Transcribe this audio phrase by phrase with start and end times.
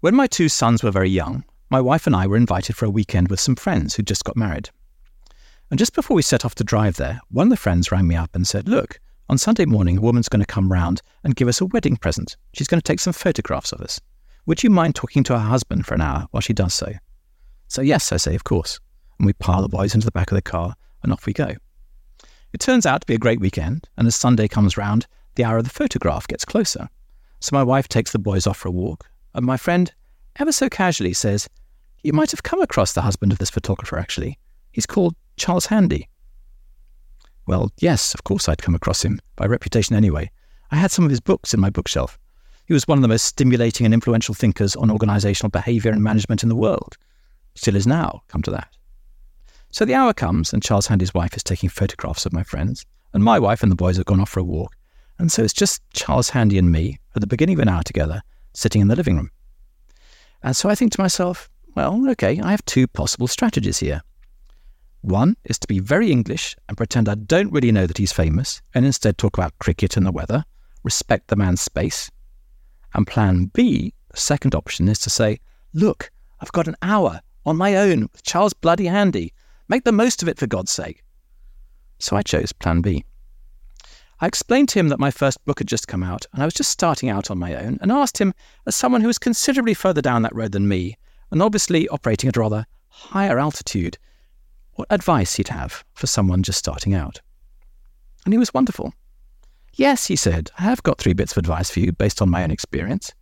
[0.00, 2.90] When my two sons were very young, my wife and I were invited for a
[2.90, 4.70] weekend with some friends who'd just got married.
[5.70, 8.16] And just before we set off to drive there, one of the friends rang me
[8.16, 11.48] up and said, Look, on Sunday morning, a woman's going to come round and give
[11.48, 12.38] us a wedding present.
[12.54, 14.00] She's going to take some photographs of us.
[14.46, 16.94] Would you mind talking to her husband for an hour while she does so?
[17.68, 18.80] So, yes, I say, of course.
[19.18, 21.52] And we pile the boys into the back of the car and off we go.
[22.54, 25.58] It turns out to be a great weekend, and as Sunday comes round, the hour
[25.58, 26.88] of the photograph gets closer.
[27.40, 29.92] So my wife takes the boys off for a walk, and my friend,
[30.36, 31.48] ever so casually, says,
[32.02, 34.38] You might have come across the husband of this photographer, actually.
[34.72, 36.08] He's called Charles Handy.
[37.46, 40.30] Well, yes, of course I'd come across him, by reputation anyway.
[40.70, 42.18] I had some of his books in my bookshelf.
[42.66, 46.42] He was one of the most stimulating and influential thinkers on organizational behavior and management
[46.44, 46.96] in the world.
[47.56, 48.68] Still is now, come to that.
[49.72, 53.24] So the hour comes, and Charles Handy's wife is taking photographs of my friends, and
[53.24, 54.76] my wife and the boys have gone off for a walk.
[55.18, 58.22] And so it's just Charles Handy and me at the beginning of an hour together,
[58.52, 59.30] sitting in the living room.
[60.42, 64.02] And so I think to myself, well, okay, I have two possible strategies here.
[65.02, 68.60] One is to be very English and pretend I don't really know that he's famous,
[68.74, 70.44] and instead talk about cricket and the weather,
[70.82, 72.10] respect the man's space.
[72.94, 75.40] And plan B, the second option, is to say,
[75.72, 79.32] look, I've got an hour on my own with Charles Bloody Handy.
[79.68, 81.02] Make the most of it for God's sake.
[81.98, 83.04] So I chose plan B.
[84.20, 86.54] I explained to him that my first book had just come out and I was
[86.54, 88.34] just starting out on my own and asked him,
[88.66, 90.98] as someone who was considerably further down that road than me,
[91.30, 93.96] and obviously operating at a rather higher altitude,
[94.74, 97.20] what advice he'd have for someone just starting out.
[98.24, 98.92] And he was wonderful.
[99.74, 102.42] Yes, he said, I have got three bits of advice for you based on my
[102.42, 103.12] own experience.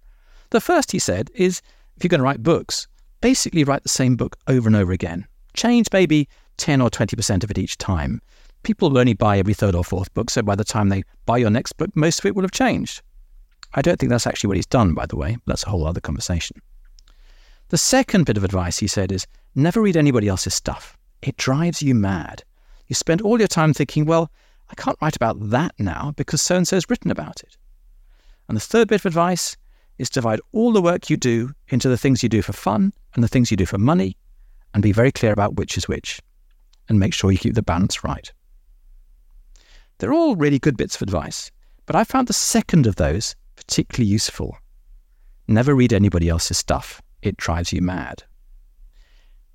[0.51, 1.63] The first, he said, is
[1.97, 2.89] if you're going to write books,
[3.21, 5.27] basically write the same book over and over again.
[5.55, 8.21] Change maybe 10 or 20% of it each time.
[8.63, 11.39] People will only buy every third or fourth book, so by the time they buy
[11.39, 13.03] your next book, most of it will have changed.
[13.75, 15.37] I don't think that's actually what he's done, by the way.
[15.47, 16.61] That's a whole other conversation.
[17.69, 20.97] The second bit of advice he said is never read anybody else's stuff.
[21.21, 22.43] It drives you mad.
[22.87, 24.31] You spend all your time thinking, well,
[24.71, 27.57] I can't write about that now because so and so's written about it.
[28.49, 29.57] And the third bit of advice
[29.99, 33.23] is divide all the work you do into the things you do for fun and
[33.23, 34.17] the things you do for money
[34.73, 36.21] and be very clear about which is which
[36.89, 38.33] and make sure you keep the balance right.
[39.99, 41.51] They're all really good bits of advice,
[41.87, 44.57] but I found the second of those particularly useful.
[45.49, 48.23] Never read anybody else's stuff, it drives you mad.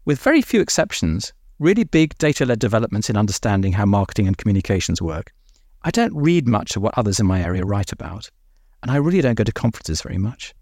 [0.05, 5.01] With very few exceptions, really big data led developments in understanding how marketing and communications
[5.01, 5.31] work,
[5.83, 8.29] I don't read much of what others in my area write about,
[8.81, 10.53] and I really don't go to conferences very much.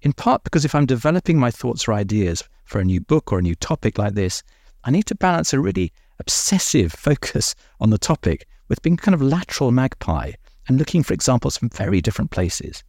[0.00, 3.40] In part because if I'm developing my thoughts or ideas for a new book or
[3.40, 4.42] a new topic like this,
[4.84, 9.22] I need to balance a really obsessive focus on the topic with being kind of
[9.22, 10.32] lateral magpie
[10.68, 12.84] and looking for examples from very different places.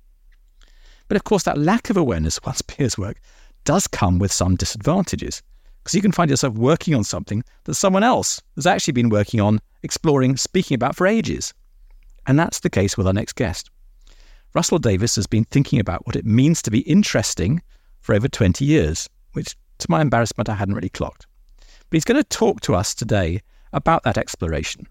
[1.07, 3.19] But of course, that lack of awareness of one's peers' work
[3.65, 5.41] does come with some disadvantages,
[5.79, 9.41] because you can find yourself working on something that someone else has actually been working
[9.41, 11.53] on, exploring, speaking about for ages.
[12.27, 13.69] And that's the case with our next guest.
[14.53, 17.61] Russell Davies has been thinking about what it means to be interesting
[18.01, 21.25] for over 20 years, which, to my embarrassment, I hadn't really clocked.
[21.57, 23.41] But he's going to talk to us today
[23.73, 24.87] about that exploration.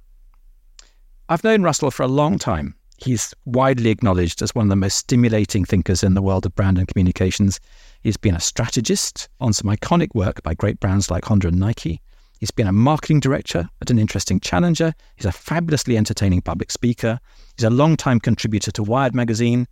[1.31, 2.75] I've known Russell for a long time.
[2.97, 6.79] He's widely acknowledged as one of the most stimulating thinkers in the world of brand
[6.79, 7.61] and communications.
[8.01, 12.01] He's been a strategist on some iconic work by great brands like Honda and Nike.
[12.41, 14.95] He's been a marketing director at an interesting challenger.
[15.17, 17.21] He's a fabulously entertaining public speaker.
[17.59, 19.69] He's a long-time contributor to Wired magazine.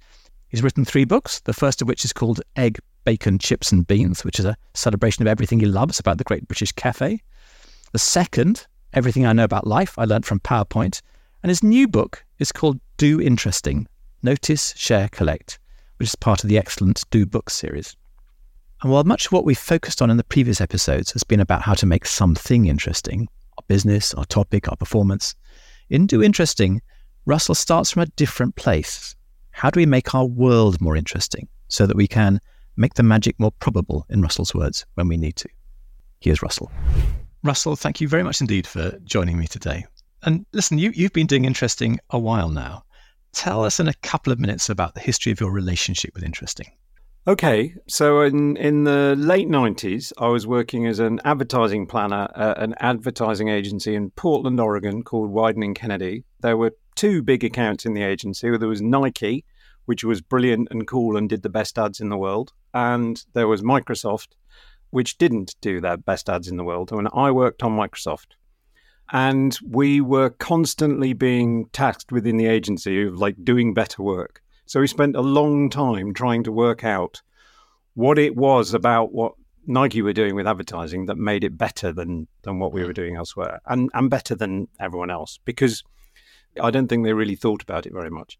[0.48, 4.24] He's written three books, the first of which is called Egg, Bacon, Chips and Beans,
[4.24, 7.18] which is a celebration of everything he loves about the Great British Cafe.
[7.92, 11.00] The second, Everything I Know About Life, I learned from PowerPoint.
[11.46, 13.86] And his new book is called Do Interesting
[14.20, 15.60] Notice, Share, Collect,
[15.96, 17.94] which is part of the excellent Do Books series.
[18.82, 21.62] And while much of what we've focused on in the previous episodes has been about
[21.62, 25.36] how to make something interesting, our business, our topic, our performance,
[25.88, 26.82] in Do Interesting,
[27.26, 29.14] Russell starts from a different place.
[29.52, 32.40] How do we make our world more interesting so that we can
[32.76, 35.48] make the magic more probable, in Russell's words, when we need to?
[36.18, 36.72] Here's Russell.
[37.44, 39.86] Russell, thank you very much indeed for joining me today.
[40.26, 42.82] And listen, you, you've been doing interesting a while now.
[43.32, 46.66] Tell us in a couple of minutes about the history of your relationship with interesting.
[47.28, 52.58] Okay, so in in the late nineties, I was working as an advertising planner at
[52.58, 56.24] an advertising agency in Portland, Oregon, called Wieden Kennedy.
[56.40, 58.56] There were two big accounts in the agency.
[58.56, 59.44] There was Nike,
[59.86, 63.48] which was brilliant and cool and did the best ads in the world, and there
[63.48, 64.28] was Microsoft,
[64.90, 66.92] which didn't do their best ads in the world.
[66.92, 68.34] And I worked on Microsoft
[69.12, 74.42] and we were constantly being tasked within the agency of like doing better work.
[74.66, 77.22] So we spent a long time trying to work out
[77.94, 79.34] what it was about what
[79.66, 83.16] Nike were doing with advertising that made it better than than what we were doing
[83.16, 85.82] elsewhere, and and better than everyone else because
[86.60, 88.38] I don't think they really thought about it very much.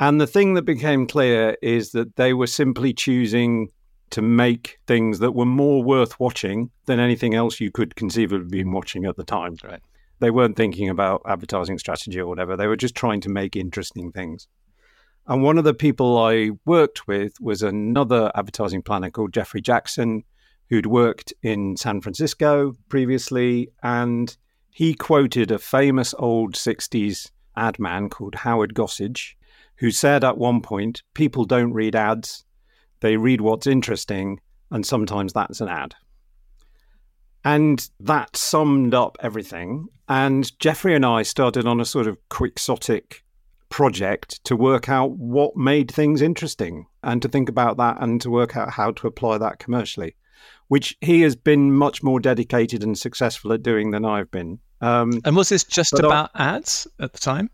[0.00, 3.68] And the thing that became clear is that they were simply choosing
[4.10, 8.64] to make things that were more worth watching than anything else you could conceivably be
[8.64, 9.56] watching at the time.
[9.62, 9.80] Right.
[10.20, 12.56] They weren't thinking about advertising strategy or whatever.
[12.56, 14.46] They were just trying to make interesting things.
[15.26, 20.24] And one of the people I worked with was another advertising planner called Jeffrey Jackson,
[20.68, 23.70] who'd worked in San Francisco previously.
[23.82, 24.36] And
[24.70, 29.34] he quoted a famous old 60s ad man called Howard Gossage,
[29.76, 32.44] who said at one point, People don't read ads,
[33.00, 34.40] they read what's interesting,
[34.70, 35.94] and sometimes that's an ad.
[37.44, 39.88] And that summed up everything.
[40.08, 43.22] And Jeffrey and I started on a sort of quixotic
[43.68, 48.30] project to work out what made things interesting and to think about that and to
[48.30, 50.14] work out how to apply that commercially,
[50.68, 54.58] which he has been much more dedicated and successful at doing than I've been.
[54.80, 57.50] Um, and was this just about I, ads at the time?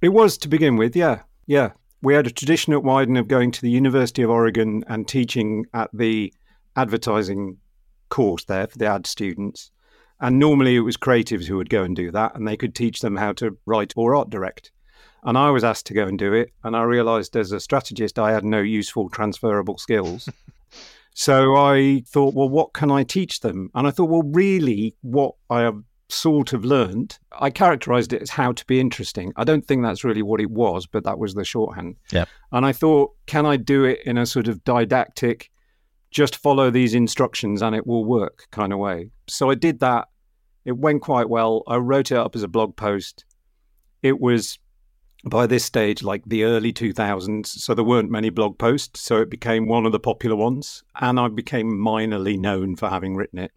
[0.00, 1.22] It was to begin with, yeah.
[1.46, 1.72] Yeah.
[2.02, 5.66] We had a tradition at Wieden of going to the University of Oregon and teaching
[5.72, 6.32] at the
[6.76, 7.58] advertising
[8.12, 9.70] course there for the ad students.
[10.20, 13.00] And normally it was creatives who would go and do that, and they could teach
[13.00, 14.70] them how to write or art direct.
[15.24, 16.52] And I was asked to go and do it.
[16.62, 20.28] And I realized as a strategist, I had no useful transferable skills.
[21.14, 23.70] so I thought, well, what can I teach them?
[23.74, 28.30] And I thought, well, really, what I have sort of learned, I characterized it as
[28.30, 29.32] how to be interesting.
[29.36, 31.96] I don't think that's really what it was, but that was the shorthand.
[32.12, 32.26] Yeah.
[32.52, 35.50] And I thought, can I do it in a sort of didactic,
[36.12, 39.10] just follow these instructions and it will work kind of way?
[39.28, 40.08] So I did that.
[40.64, 41.62] It went quite well.
[41.66, 43.24] I wrote it up as a blog post.
[44.02, 44.58] It was
[45.24, 49.30] by this stage like the early 2000s so there weren't many blog posts so it
[49.30, 53.52] became one of the popular ones and i became minorly known for having written it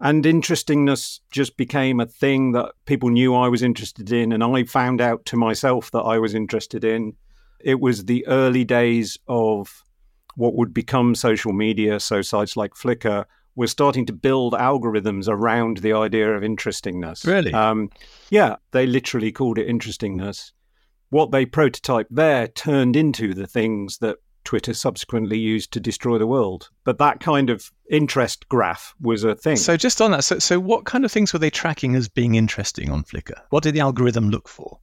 [0.00, 4.64] and interestingness just became a thing that people knew I was interested in, and I
[4.64, 7.14] found out to myself that I was interested in.
[7.60, 9.83] It was the early days of
[10.36, 12.00] what would become social media.
[12.00, 13.24] So, sites like Flickr
[13.56, 17.24] were starting to build algorithms around the idea of interestingness.
[17.24, 17.52] Really?
[17.52, 17.90] Um,
[18.30, 20.52] yeah, they literally called it interestingness.
[21.10, 26.26] What they prototyped there turned into the things that Twitter subsequently used to destroy the
[26.26, 26.68] world.
[26.84, 29.56] But that kind of interest graph was a thing.
[29.56, 32.34] So just on that, so, so what kind of things were they tracking as being
[32.34, 33.40] interesting on Flickr?
[33.50, 34.78] What did the algorithm look for?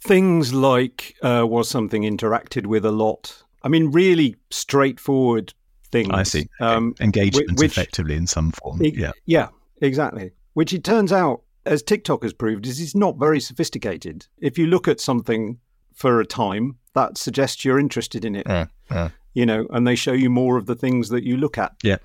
[0.00, 3.43] Things like uh, was something interacted with a lot.
[3.64, 5.54] I mean, really straightforward
[5.90, 6.10] things.
[6.12, 6.48] I see.
[6.60, 8.84] Um, Engagement which, effectively in some form.
[8.84, 9.12] It, yeah.
[9.24, 9.48] Yeah,
[9.80, 10.32] exactly.
[10.52, 14.26] Which it turns out, as TikTok has proved, is it's not very sophisticated.
[14.38, 15.58] If you look at something
[15.94, 18.46] for a time, that suggests you're interested in it.
[18.46, 19.08] Yeah, yeah.
[19.32, 21.74] You know, and they show you more of the things that you look at.
[21.82, 21.96] Yeah.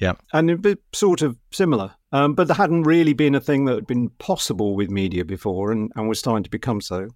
[0.00, 0.14] Yeah.
[0.32, 1.94] And it sort of similar.
[2.10, 5.70] Um, but there hadn't really been a thing that had been possible with media before
[5.70, 7.08] and, and was starting to become so.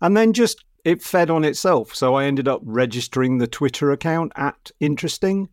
[0.00, 1.94] And then just it fed on itself.
[1.94, 5.48] So I ended up registering the Twitter account at Interesting,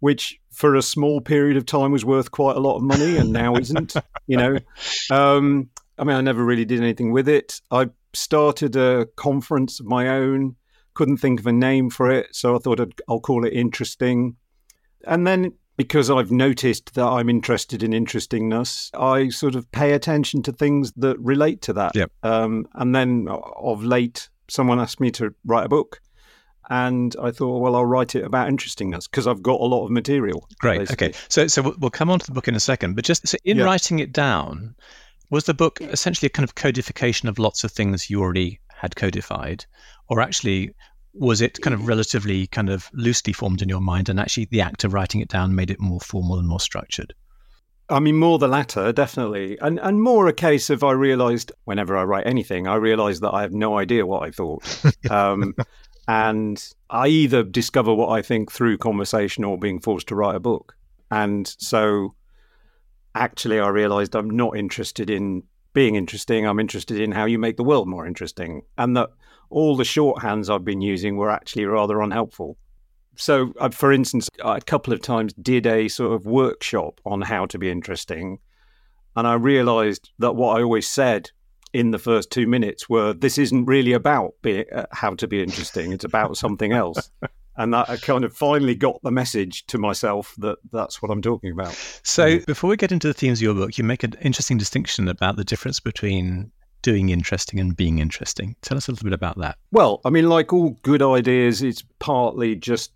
[0.00, 3.32] which for a small period of time was worth quite a lot of money and
[3.32, 3.94] now isn't,
[4.26, 4.58] you know.
[5.10, 7.60] Um, I mean, I never really did anything with it.
[7.70, 10.56] I started a conference of my own
[10.94, 14.36] couldn't think of a name for it, so I thought I'd, I'll call it interesting.
[15.06, 20.42] And then because I've noticed that I'm interested in interestingness, I sort of pay attention
[20.42, 21.96] to things that relate to that.
[21.96, 22.12] Yep.
[22.22, 26.00] Um, and then of late, someone asked me to write a book.
[26.70, 29.90] And I thought, well, I'll write it about interestingness because I've got a lot of
[29.90, 30.48] material.
[30.60, 30.78] Great.
[30.78, 31.08] Basically.
[31.08, 31.18] Okay.
[31.28, 32.94] So, so we'll come on to the book in a second.
[32.94, 33.64] But just so in yeah.
[33.64, 34.74] writing it down,
[35.30, 38.94] was the book essentially a kind of codification of lots of things you already had
[38.94, 39.64] codified,
[40.08, 40.74] or actually
[41.14, 44.60] was it kind of relatively kind of loosely formed in your mind, and actually the
[44.60, 47.12] act of writing it down made it more formal and more structured?
[47.92, 51.96] I mean, more the latter, definitely, and and more a case of I realised whenever
[51.96, 54.64] I write anything, I realise that I have no idea what I thought,
[55.10, 55.54] um,
[56.08, 60.40] and I either discover what I think through conversation or being forced to write a
[60.40, 60.74] book,
[61.10, 62.14] and so
[63.14, 66.46] actually I realised I'm not interested in being interesting.
[66.46, 68.62] I'm interested in how you make the world more interesting.
[68.76, 69.10] And that
[69.50, 72.56] all the shorthands I've been using were actually rather unhelpful.
[73.16, 77.20] So, uh, for instance, I a couple of times did a sort of workshop on
[77.22, 78.38] how to be interesting.
[79.16, 81.30] And I realized that what I always said
[81.72, 85.92] in the first two minutes were this isn't really about uh, how to be interesting,
[85.92, 87.10] it's about something else.
[87.56, 91.22] and that I kind of finally got the message to myself that that's what I'm
[91.22, 91.74] talking about.
[92.02, 95.08] So, before we get into the themes of your book, you make an interesting distinction
[95.08, 96.50] about the difference between
[96.82, 98.56] doing interesting and being interesting.
[98.62, 99.58] Tell us a little bit about that.
[99.70, 102.92] Well, I mean, like all good ideas, it's partly just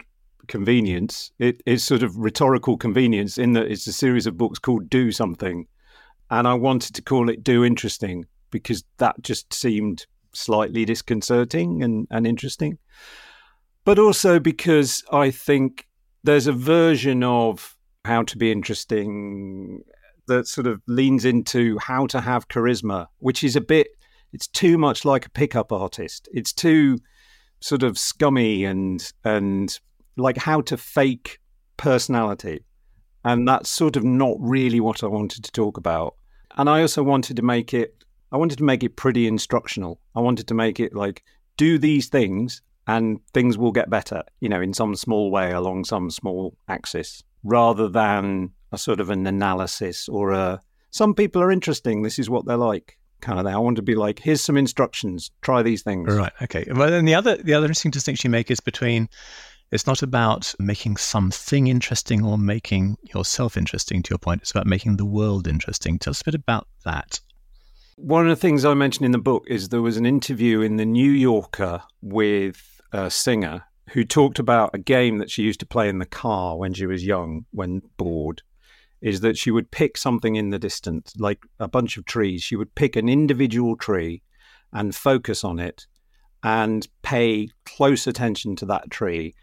[0.49, 1.33] convenience.
[1.38, 5.11] It is sort of rhetorical convenience in that it's a series of books called Do
[5.12, 5.66] Something.
[6.31, 12.07] And I wanted to call it Do Interesting because that just seemed slightly disconcerting and,
[12.11, 12.78] and interesting.
[13.85, 15.87] But also because I think
[16.25, 19.83] there's a version of how to be interesting
[20.26, 23.88] that sort of leans into how to have charisma, which is a bit,
[24.33, 26.28] it's too much like a pickup artist.
[26.33, 26.99] It's too
[27.61, 29.78] sort of scummy and, and
[30.16, 31.38] like how to fake
[31.76, 32.64] personality.
[33.25, 36.14] And that's sort of not really what I wanted to talk about.
[36.56, 40.00] And I also wanted to make it, I wanted to make it pretty instructional.
[40.14, 41.23] I wanted to make it like,
[41.56, 45.85] do these things and things will get better, you know, in some small way along
[45.85, 51.52] some small axis, rather than a sort of an analysis or a some people are
[51.52, 53.55] interesting, this is what they're like kind of thing.
[53.55, 56.14] I want to be like, here's some instructions, try these things.
[56.14, 56.33] Right.
[56.43, 56.66] Okay.
[56.73, 59.09] Well then the other the other interesting distinction you make is between
[59.73, 64.43] it's not about making something interesting or making yourself interesting to your point.
[64.43, 65.99] It's about making the world interesting.
[65.99, 67.21] Tell us a bit about that.
[67.97, 70.76] One of the things I mentioned in the book is there was an interview in
[70.76, 75.66] the New Yorker with a singer who talked about a game that she used to
[75.66, 78.43] play in the car when she was young, when bored.
[79.00, 82.43] Is that she would pick something in the distance, like a bunch of trees.
[82.43, 84.23] She would pick an individual tree
[84.73, 85.87] and focus on it
[86.43, 89.35] and pay close attention to that tree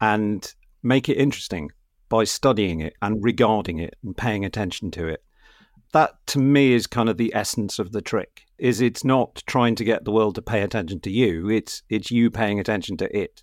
[0.00, 1.70] and make it interesting
[2.08, 5.22] by studying it and regarding it and paying attention to it.
[5.92, 8.42] That to me is kind of the essence of the trick.
[8.58, 12.10] Is it's not trying to get the world to pay attention to you, it's it's
[12.10, 13.42] you paying attention to it.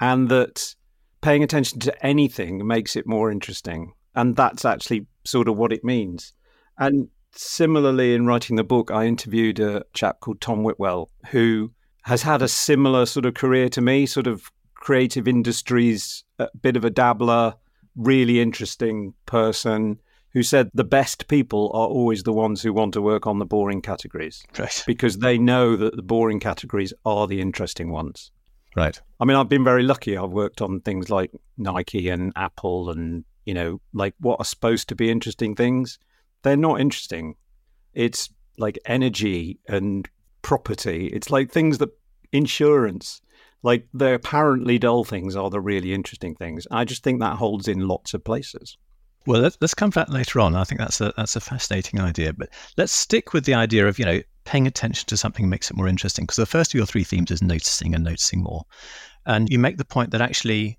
[0.00, 0.74] And that
[1.20, 3.92] paying attention to anything makes it more interesting.
[4.14, 6.32] And that's actually sort of what it means.
[6.78, 11.72] And similarly in writing the book, I interviewed a chap called Tom Whitwell who
[12.04, 16.76] has had a similar sort of career to me, sort of creative industries, a bit
[16.76, 17.54] of a dabbler,
[17.96, 19.98] really interesting person
[20.30, 23.46] who said the best people are always the ones who want to work on the
[23.46, 24.84] boring categories right.
[24.86, 28.30] because they know that the boring categories are the interesting ones.
[28.76, 29.00] Right.
[29.18, 30.16] I mean, I've been very lucky.
[30.16, 34.88] I've worked on things like Nike and Apple and, you know, like what are supposed
[34.90, 35.98] to be interesting things.
[36.42, 37.36] They're not interesting.
[37.94, 38.28] It's
[38.58, 40.06] like energy and
[40.42, 41.06] property.
[41.06, 41.88] It's like things that
[42.32, 43.22] insurance
[43.66, 46.68] like the apparently dull things are the really interesting things.
[46.70, 48.78] I just think that holds in lots of places.
[49.26, 50.54] Well, let's, let's come back later on.
[50.54, 52.32] I think that's a that's a fascinating idea.
[52.32, 55.76] But let's stick with the idea of you know paying attention to something makes it
[55.76, 56.24] more interesting.
[56.24, 58.64] Because the first of your three themes is noticing and noticing more,
[59.26, 60.78] and you make the point that actually,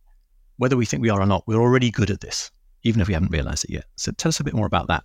[0.57, 2.51] whether we think we are or not, we're already good at this,
[2.83, 3.85] even if we haven't realized it yet.
[3.95, 5.03] So tell us a bit more about that.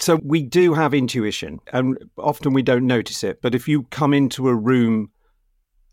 [0.00, 3.40] So we do have intuition, and often we don't notice it.
[3.40, 5.10] But if you come into a room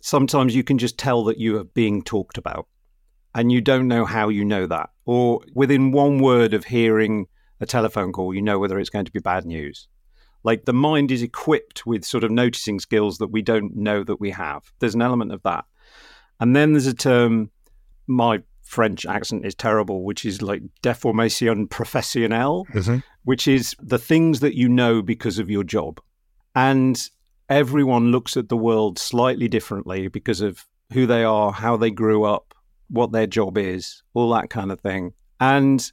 [0.05, 2.67] sometimes you can just tell that you are being talked about
[3.33, 4.91] and you don't know how you know that.
[5.05, 7.25] Or within one word of hearing
[7.59, 9.87] a telephone call, you know whether it's going to be bad news.
[10.45, 14.19] Like the mind is equipped with sort of noticing skills that we don't know that
[14.21, 14.71] we have.
[14.77, 15.65] There's an element of that.
[16.39, 17.49] And then there's a term,
[18.05, 22.97] my French accent is terrible, which is like deformation professionnelle, mm-hmm.
[23.23, 25.99] which is the things that you know because of your job.
[26.53, 27.01] And
[27.49, 32.23] everyone looks at the world slightly differently because of who they are, how they grew
[32.23, 32.53] up,
[32.91, 35.13] what their job is, all that kind of thing.
[35.39, 35.91] And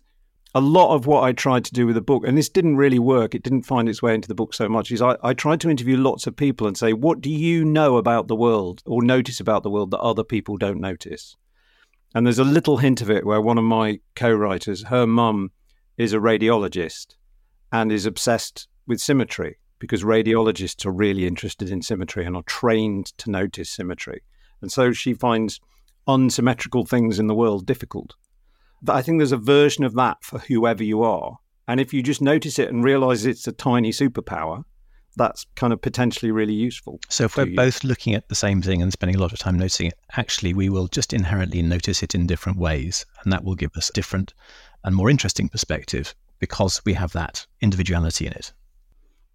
[0.54, 2.98] a lot of what I tried to do with the book, and this didn't really
[2.98, 5.60] work, it didn't find its way into the book so much, is I, I tried
[5.62, 9.02] to interview lots of people and say, what do you know about the world or
[9.02, 11.36] notice about the world that other people don't notice?
[12.14, 15.52] And there's a little hint of it where one of my co writers, her mum,
[15.96, 17.16] is a radiologist
[17.70, 23.06] and is obsessed with symmetry because radiologists are really interested in symmetry and are trained
[23.18, 24.22] to notice symmetry.
[24.60, 25.60] And so she finds
[26.06, 28.14] unsymmetrical things in the world difficult.
[28.82, 31.38] But I think there's a version of that for whoever you are.
[31.68, 34.64] And if you just notice it and realize it's a tiny superpower,
[35.16, 36.98] that's kind of potentially really useful.
[37.08, 37.56] So if we're you.
[37.56, 40.54] both looking at the same thing and spending a lot of time noticing it, actually
[40.54, 43.06] we will just inherently notice it in different ways.
[43.22, 44.34] And that will give us different
[44.84, 48.52] and more interesting perspective because we have that individuality in it.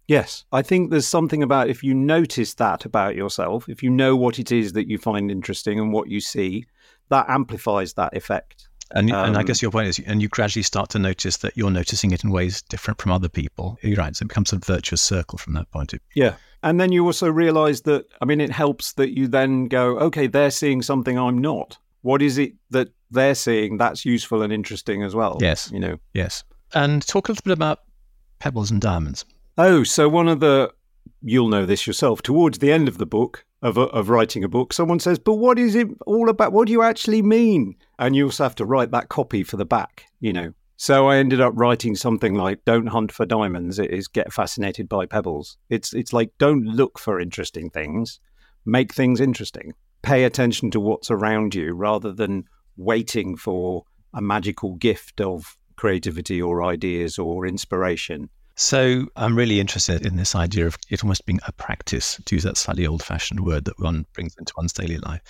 [0.08, 4.16] Yes, I think there's something about if you notice that about yourself, if you know
[4.16, 6.66] what it is that you find interesting and what you see,
[7.10, 8.67] that amplifies that effect.
[8.92, 11.38] And, um, and I um, guess your point is, and you gradually start to notice
[11.38, 13.78] that you're noticing it in ways different from other people.
[13.82, 14.16] You're right.
[14.16, 16.24] So it becomes a virtuous circle from that point of view.
[16.24, 16.34] Yeah.
[16.62, 20.26] And then you also realize that, I mean, it helps that you then go, okay,
[20.26, 21.76] they're seeing something I'm not.
[22.02, 25.38] What is it that they're seeing that's useful and interesting as well?
[25.40, 25.70] Yes.
[25.70, 25.98] You know?
[26.14, 26.42] Yes.
[26.74, 27.80] And talk a little bit about
[28.38, 29.24] pebbles and diamonds.
[29.58, 30.72] Oh, so one of the,
[31.22, 34.48] you'll know this yourself, towards the end of the book, of, uh, of writing a
[34.48, 36.52] book, someone says, But what is it all about?
[36.52, 37.76] What do you actually mean?
[37.98, 40.52] And you also have to write that copy for the back, you know.
[40.76, 44.88] So I ended up writing something like Don't hunt for diamonds, it is get fascinated
[44.88, 45.56] by pebbles.
[45.68, 48.20] It's it's like don't look for interesting things,
[48.64, 49.72] make things interesting.
[50.02, 52.44] Pay attention to what's around you rather than
[52.76, 53.84] waiting for
[54.14, 58.30] a magical gift of creativity or ideas or inspiration.
[58.60, 62.42] So I'm really interested in this idea of it almost being a practice, to use
[62.42, 65.22] that slightly old fashioned word that one brings into one's daily life.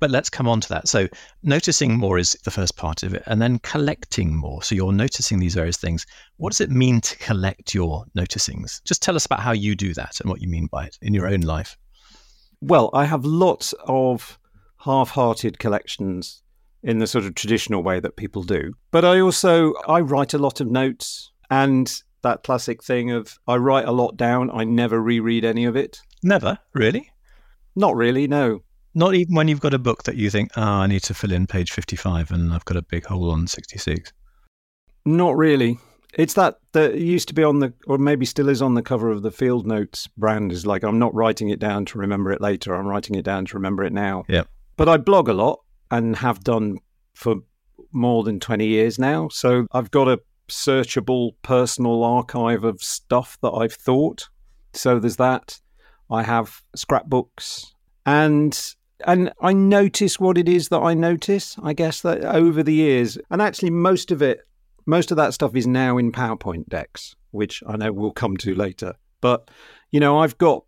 [0.00, 0.88] But let's come on to that.
[0.88, 1.06] So
[1.42, 4.62] noticing more is the first part of it, and then collecting more.
[4.62, 6.06] So you're noticing these various things.
[6.38, 8.82] What does it mean to collect your noticings?
[8.84, 11.12] Just tell us about how you do that and what you mean by it in
[11.12, 11.76] your own life.
[12.62, 14.38] Well, I have lots of
[14.78, 16.42] half hearted collections
[16.82, 18.72] in the sort of traditional way that people do.
[18.90, 23.56] But I also I write a lot of notes and that classic thing of I
[23.56, 26.00] write a lot down, I never reread any of it.
[26.22, 27.10] Never, really?
[27.76, 28.62] Not really, no.
[28.94, 31.32] Not even when you've got a book that you think, oh, I need to fill
[31.32, 34.12] in page 55 and I've got a big hole on 66.
[35.04, 35.78] Not really.
[36.14, 39.10] It's that that used to be on the, or maybe still is on the cover
[39.10, 40.50] of the Field Notes brand.
[40.50, 42.74] Is like I'm not writing it down to remember it later.
[42.74, 44.24] I'm writing it down to remember it now.
[44.28, 44.42] Yeah.
[44.76, 45.60] But I blog a lot
[45.90, 46.78] and have done
[47.14, 47.36] for
[47.92, 49.28] more than 20 years now.
[49.28, 54.28] So I've got a searchable personal archive of stuff that I've thought.
[54.72, 55.60] So there's that.
[56.10, 57.74] I have scrapbooks
[58.06, 58.74] and
[59.06, 61.56] and I notice what it is that I notice.
[61.62, 64.40] I guess that over the years, and actually most of it,
[64.86, 68.54] most of that stuff is now in PowerPoint decks, which I know we'll come to
[68.54, 68.94] later.
[69.20, 69.50] But
[69.90, 70.64] you know, I've got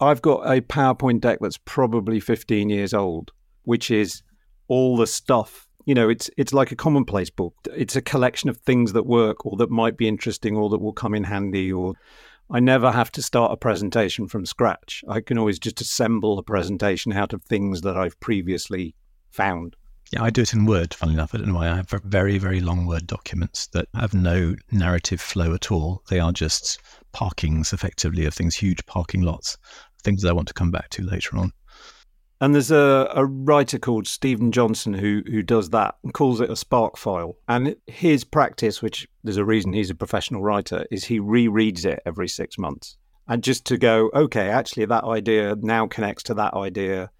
[0.00, 4.22] I've got a PowerPoint deck that's probably 15 years old, which is
[4.66, 8.56] all the stuff you know it's it's like a commonplace book it's a collection of
[8.58, 11.94] things that work or that might be interesting or that will come in handy or
[12.50, 16.42] i never have to start a presentation from scratch i can always just assemble a
[16.42, 18.94] presentation out of things that i've previously
[19.30, 19.76] found
[20.12, 21.34] yeah, I do it in Word, funnily enough.
[21.34, 21.70] I don't know why.
[21.70, 26.02] I have very, very long Word documents that have no narrative flow at all.
[26.10, 26.80] They are just
[27.12, 29.56] parkings, effectively, of things, huge parking lots,
[30.02, 31.52] things that I want to come back to later on.
[32.40, 36.50] And there's a, a writer called Steven Johnson who who does that and calls it
[36.50, 37.36] a spark file.
[37.48, 42.02] And his practice, which there's a reason he's a professional writer, is he rereads it
[42.06, 42.96] every six months.
[43.28, 47.10] And just to go, okay, actually that idea now connects to that idea.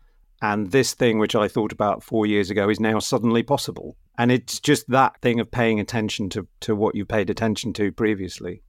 [0.43, 3.97] And this thing which I thought about four years ago is now suddenly possible.
[4.17, 7.93] And it's just that thing of paying attention to, to what you paid attention to
[7.93, 8.63] previously.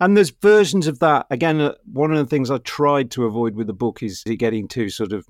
[0.00, 1.26] And there's versions of that.
[1.30, 4.66] Again, uh, one of the things I tried to avoid with the book is getting
[4.66, 5.26] too sort of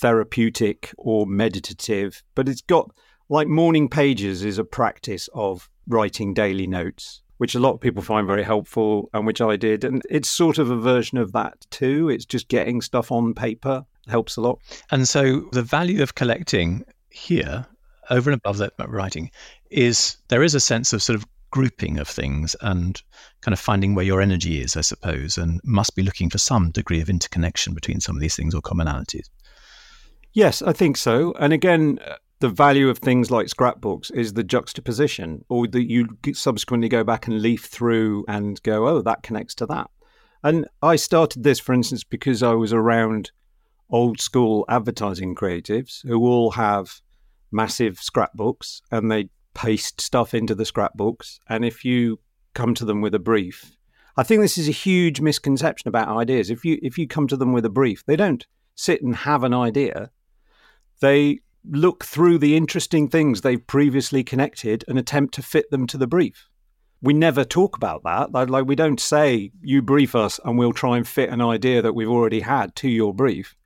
[0.00, 2.90] therapeutic or meditative, but it's got
[3.28, 8.02] like morning pages is a practice of writing daily notes, which a lot of people
[8.02, 9.84] find very helpful and which I did.
[9.84, 12.08] And it's sort of a version of that too.
[12.08, 14.58] It's just getting stuff on paper helps a lot.
[14.90, 17.66] And so the value of collecting here,
[18.08, 19.30] over and above that writing,
[19.70, 23.02] is there is a sense of sort of grouping of things and
[23.40, 26.70] kind of finding where your energy is, I suppose, and must be looking for some
[26.70, 29.28] degree of interconnection between some of these things or commonalities.
[30.32, 31.34] Yes, I think so.
[31.38, 36.08] And again, uh, the value of things like scrapbooks is the juxtaposition, or that you
[36.32, 39.90] subsequently go back and leaf through and go, oh, that connects to that.
[40.42, 43.30] And I started this, for instance, because I was around
[43.90, 47.00] old school advertising creatives who all have
[47.52, 51.40] massive scrapbooks and they paste stuff into the scrapbooks.
[51.48, 52.20] And if you
[52.54, 53.76] come to them with a brief,
[54.16, 56.50] I think this is a huge misconception about ideas.
[56.50, 59.44] If you if you come to them with a brief, they don't sit and have
[59.44, 60.10] an idea.
[61.00, 65.98] They look through the interesting things they've previously connected and attempt to fit them to
[65.98, 66.48] the brief.
[67.02, 68.32] We never talk about that.
[68.32, 71.94] Like, we don't say, you brief us and we'll try and fit an idea that
[71.94, 73.56] we've already had to your brief.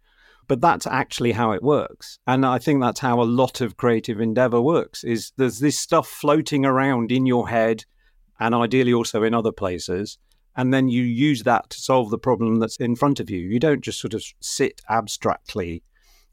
[0.47, 2.19] But that's actually how it works.
[2.27, 6.07] And I think that's how a lot of creative endeavor works is there's this stuff
[6.07, 7.85] floating around in your head
[8.39, 10.19] and ideally also in other places.
[10.55, 13.41] And then you use that to solve the problem that's in front of you.
[13.41, 15.83] You don't just sort of sit abstractly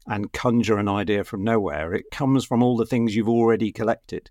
[0.06, 1.94] and conjure an idea from nowhere.
[1.94, 4.30] It comes from all the things you've already collected.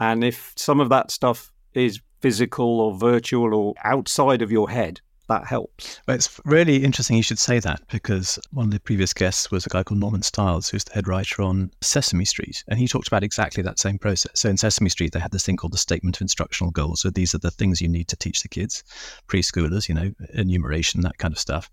[0.00, 5.00] And if some of that stuff is physical or virtual or outside of your head,
[5.28, 6.00] that helps.
[6.06, 9.64] Well, it's really interesting you should say that because one of the previous guests was
[9.64, 12.62] a guy called Norman Stiles, who's the head writer on Sesame Street.
[12.68, 14.32] And he talked about exactly that same process.
[14.34, 17.00] So in Sesame Street, they had this thing called the Statement of Instructional Goals.
[17.00, 18.84] So these are the things you need to teach the kids,
[19.28, 21.70] preschoolers, you know, enumeration, that kind of stuff.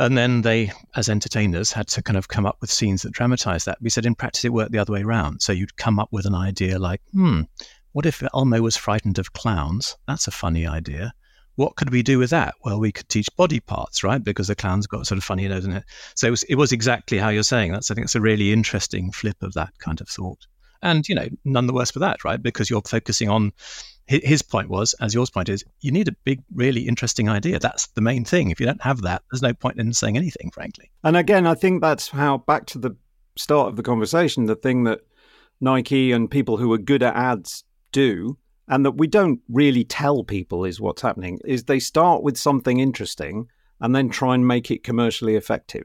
[0.00, 3.66] And then they, as entertainers, had to kind of come up with scenes that dramatize
[3.66, 3.76] that.
[3.82, 5.42] We said in practice it worked the other way around.
[5.42, 7.42] So you'd come up with an idea like, hmm,
[7.92, 9.98] what if Elmo was frightened of clowns?
[10.08, 11.12] That's a funny idea.
[11.60, 12.54] what could we do with that?
[12.64, 14.24] Well, we could teach body parts, right?
[14.24, 15.84] Because the clown's got sort of funny nose in it.
[16.14, 17.72] So it was, it was exactly how you're saying.
[17.72, 20.46] That's I think it's a really interesting flip of that kind of thought.
[20.82, 22.42] And you know, none the worse for that, right?
[22.42, 23.52] Because you're focusing on
[24.10, 27.60] his point was, as yours point is, you need a big, really interesting idea.
[27.60, 28.50] That's the main thing.
[28.50, 30.90] If you don't have that, there's no point in saying anything, frankly.
[31.04, 32.96] And again, I think that's how, back to the
[33.36, 35.00] start of the conversation, the thing that
[35.60, 40.24] Nike and people who are good at ads do, and that we don't really tell
[40.24, 43.46] people is what's happening, is they start with something interesting
[43.80, 45.84] and then try and make it commercially effective.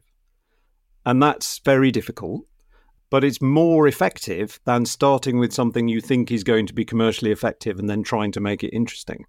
[1.05, 2.45] And that's very difficult
[3.15, 7.31] but it's more effective than starting with something you think is going to be commercially
[7.31, 9.25] effective and then trying to make it interesting.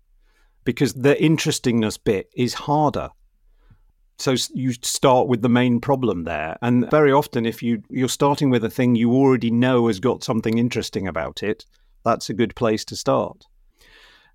[0.64, 3.11] Because the interestingness bit is harder.
[4.18, 6.59] So you start with the main problem there.
[6.62, 10.25] And very often if you you're starting with a thing you already know has got
[10.25, 11.64] something interesting about it
[12.05, 13.44] that's a good place to start.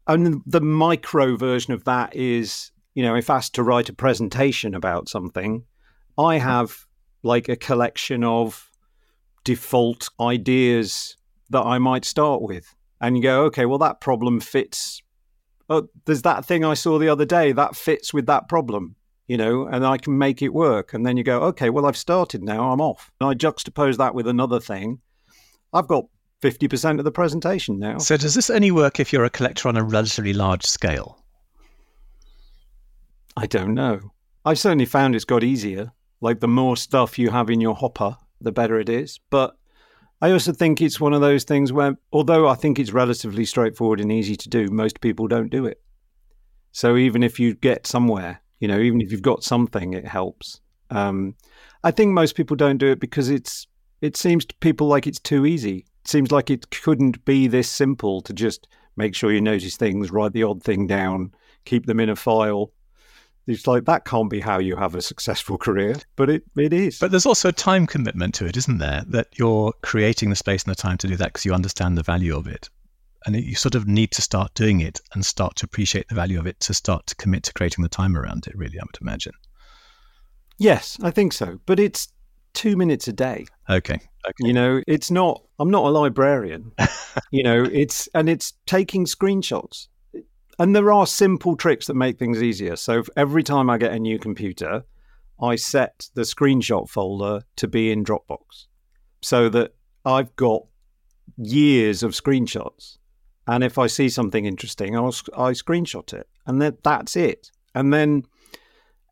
[0.07, 4.73] And the micro version of that is you know if asked to write a presentation
[4.73, 5.65] about something
[6.17, 6.85] i have
[7.23, 8.70] like a collection of
[9.43, 11.17] default ideas
[11.49, 12.73] that I might start with.
[12.99, 15.01] And you go, okay, well, that problem fits.
[15.69, 18.95] Oh, there's that thing I saw the other day that fits with that problem,
[19.27, 20.93] you know, and I can make it work.
[20.93, 23.11] And then you go, okay, well, I've started now, I'm off.
[23.19, 24.99] And I juxtapose that with another thing.
[25.73, 26.05] I've got
[26.41, 27.97] 50% of the presentation now.
[27.99, 31.23] So, does this only work if you're a collector on a relatively large scale?
[33.37, 34.11] I don't know.
[34.43, 35.91] I've certainly found it's got easier.
[36.19, 39.19] Like the more stuff you have in your hopper, the better it is.
[39.29, 39.55] But
[40.21, 43.99] I also think it's one of those things where, although I think it's relatively straightforward
[43.99, 45.81] and easy to do, most people don't do it.
[46.71, 50.61] So even if you get somewhere, you know, even if you've got something, it helps.
[50.91, 51.35] Um,
[51.83, 53.67] I think most people don't do it because it's
[54.01, 55.85] it seems to people like it's too easy.
[56.03, 60.11] It seems like it couldn't be this simple to just make sure you notice things,
[60.11, 61.33] write the odd thing down,
[61.65, 62.71] keep them in a file,
[63.51, 66.99] it's like that can't be how you have a successful career, but it, it is.
[66.99, 69.03] But there's also a time commitment to it, isn't there?
[69.07, 72.03] That you're creating the space and the time to do that because you understand the
[72.03, 72.69] value of it.
[73.25, 76.39] And you sort of need to start doing it and start to appreciate the value
[76.39, 78.97] of it to start to commit to creating the time around it, really, I would
[78.99, 79.33] imagine.
[80.57, 81.59] Yes, I think so.
[81.67, 82.11] But it's
[82.53, 83.45] two minutes a day.
[83.69, 83.95] Okay.
[83.95, 84.01] okay.
[84.39, 86.71] You know, it's not, I'm not a librarian.
[87.31, 89.87] you know, it's, and it's taking screenshots.
[90.61, 92.75] And there are simple tricks that make things easier.
[92.75, 94.83] So every time I get a new computer,
[95.41, 98.67] I set the screenshot folder to be in Dropbox
[99.23, 99.73] so that
[100.05, 100.61] I've got
[101.35, 102.99] years of screenshots.
[103.47, 106.29] And if I see something interesting, I'll, I screenshot it.
[106.45, 107.49] And then that's it.
[107.73, 108.21] And then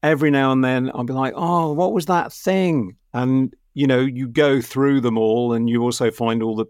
[0.03, 2.95] every now and then I'll be like, oh, what was that thing?
[3.12, 6.67] And, you know, you go through them all and you also find all the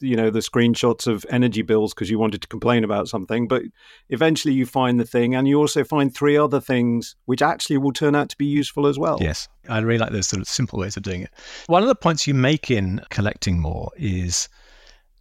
[0.00, 3.62] you know the screenshots of energy bills because you wanted to complain about something but
[4.08, 7.92] eventually you find the thing and you also find three other things which actually will
[7.92, 9.18] turn out to be useful as well.
[9.20, 9.48] Yes.
[9.68, 11.30] I really like those sort of simple ways of doing it.
[11.66, 14.48] One of the points you make in collecting more is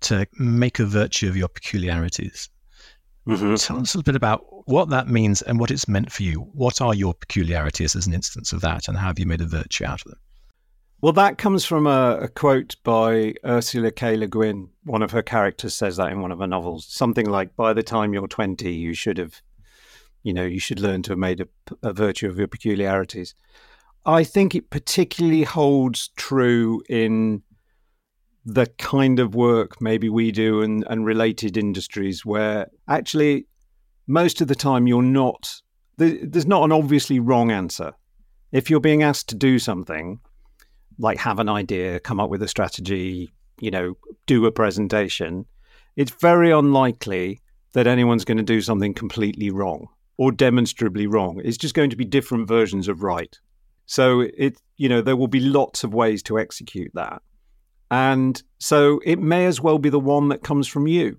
[0.01, 2.49] to make a virtue of your peculiarities.
[3.27, 3.55] Mm-hmm.
[3.55, 6.39] tell us a little bit about what that means and what it's meant for you.
[6.53, 9.45] What are your peculiarities as an instance of that and how have you made a
[9.45, 10.19] virtue out of them
[11.01, 14.17] well, that comes from a, a, quote by Ursula K.
[14.17, 14.69] Le Guin.
[14.83, 16.85] One of her characters says that in one of her novels.
[16.85, 19.41] Something like, "By the time you're 20, you should have,
[20.23, 21.47] you know, you should learn to have made a,
[21.83, 23.33] a virtue of your peculiarities."
[24.05, 27.43] I think it particularly holds true in
[28.45, 33.45] the kind of work maybe we do and, and related industries where actually
[34.07, 35.61] most of the time you're not
[35.97, 37.93] there's not an obviously wrong answer.
[38.53, 40.19] If you're being asked to do something
[40.99, 43.95] like have an idea, come up with a strategy, you know,
[44.27, 45.45] do a presentation,
[45.95, 47.41] it's very unlikely
[47.73, 51.41] that anyone's going to do something completely wrong or demonstrably wrong.
[51.43, 53.37] It's just going to be different versions of right.
[53.85, 57.21] So it, you know, there will be lots of ways to execute that.
[57.91, 61.17] And so it may as well be the one that comes from you.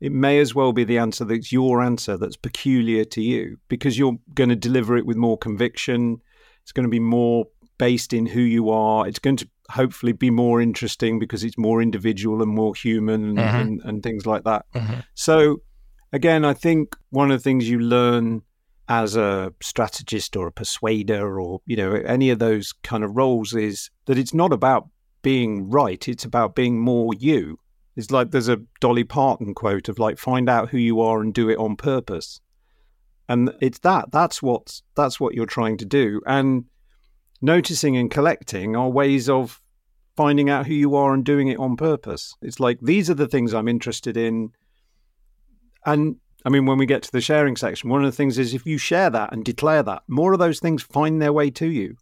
[0.00, 3.98] It may as well be the answer that's your answer that's peculiar to you because
[3.98, 6.18] you're going to deliver it with more conviction.
[6.62, 7.46] It's going to be more
[7.78, 9.06] based in who you are.
[9.06, 13.38] It's going to hopefully be more interesting because it's more individual and more human and,
[13.38, 13.56] mm-hmm.
[13.56, 14.66] and, and, things like that.
[14.74, 15.00] Mm-hmm.
[15.14, 15.62] So,
[16.12, 18.42] again, I think one of the things you learn
[18.88, 23.54] as a strategist or a persuader or you know any of those kind of roles
[23.54, 24.88] is that it's not about
[25.22, 27.58] being right it's about being more you
[27.96, 31.32] it's like there's a dolly parton quote of like find out who you are and
[31.32, 32.40] do it on purpose
[33.26, 36.64] and it's that that's what that's what you're trying to do and
[37.40, 39.60] noticing and collecting are ways of
[40.16, 42.34] finding out who you are and doing it on purpose.
[42.40, 44.50] It's like these are the things I'm interested in.
[45.84, 48.54] And I mean, when we get to the sharing section, one of the things is
[48.54, 51.66] if you share that and declare that, more of those things find their way to
[51.66, 51.96] you.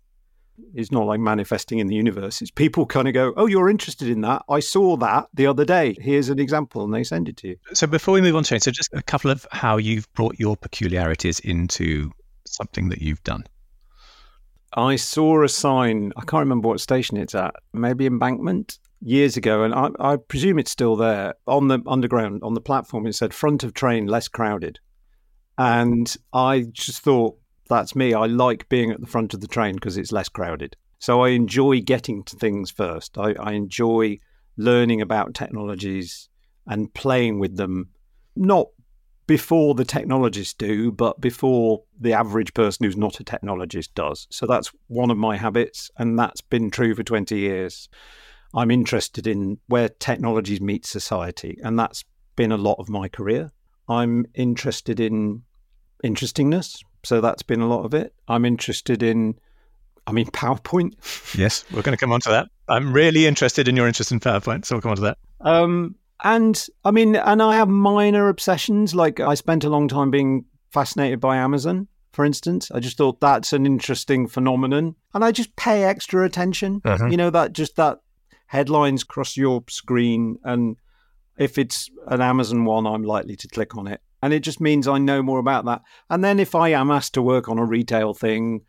[0.74, 2.42] It's not like manifesting in the universe.
[2.42, 4.42] It's people kind of go, Oh, you're interested in that.
[4.48, 5.96] I saw that the other day.
[5.98, 6.84] Here's an example.
[6.84, 7.56] And they send it to you.
[7.72, 10.56] So before we move on it, so just a couple of how you've brought your
[10.56, 12.12] peculiarities into
[12.46, 13.44] something that you've done.
[14.74, 19.64] I saw a sign, I can't remember what station it's at, maybe Embankment years ago,
[19.64, 23.06] and I, I, presume it's still there on the underground, on the platform.
[23.06, 24.78] It said front of train, less crowded.
[25.58, 28.14] And I just thought, that's me.
[28.14, 30.76] I like being at the front of the train because it's less crowded.
[30.98, 33.18] So I enjoy getting to things first.
[33.18, 34.20] I, I enjoy
[34.56, 36.28] learning about technologies
[36.66, 37.88] and playing with them,
[38.36, 38.68] not
[39.26, 44.26] before the technologists do, but before the average person who's not a technologist does.
[44.30, 47.88] So that's one of my habits, and that's been true for 20 years.
[48.54, 52.04] I'm interested in where technologies meet society, and that's
[52.36, 53.52] been a lot of my career.
[53.88, 55.42] I'm interested in
[56.02, 58.14] interestingness, so that's been a lot of it.
[58.28, 59.38] I'm interested in,
[60.06, 60.94] I mean, PowerPoint.
[61.38, 62.48] Yes, we're going to come on to that.
[62.68, 65.18] I'm really interested in your interest in PowerPoint, so we'll come on to that.
[65.40, 68.94] Um, and I mean, and I have minor obsessions.
[68.94, 72.70] Like I spent a long time being fascinated by Amazon, for instance.
[72.70, 76.80] I just thought that's an interesting phenomenon, and I just pay extra attention.
[76.84, 77.06] Uh-huh.
[77.06, 77.98] You know, that just that
[78.46, 80.76] headlines cross your screen, and
[81.38, 84.00] if it's an Amazon one, I'm likely to click on it.
[84.22, 85.82] And it just means I know more about that.
[86.08, 88.60] And then if I am asked to work on a retail thing,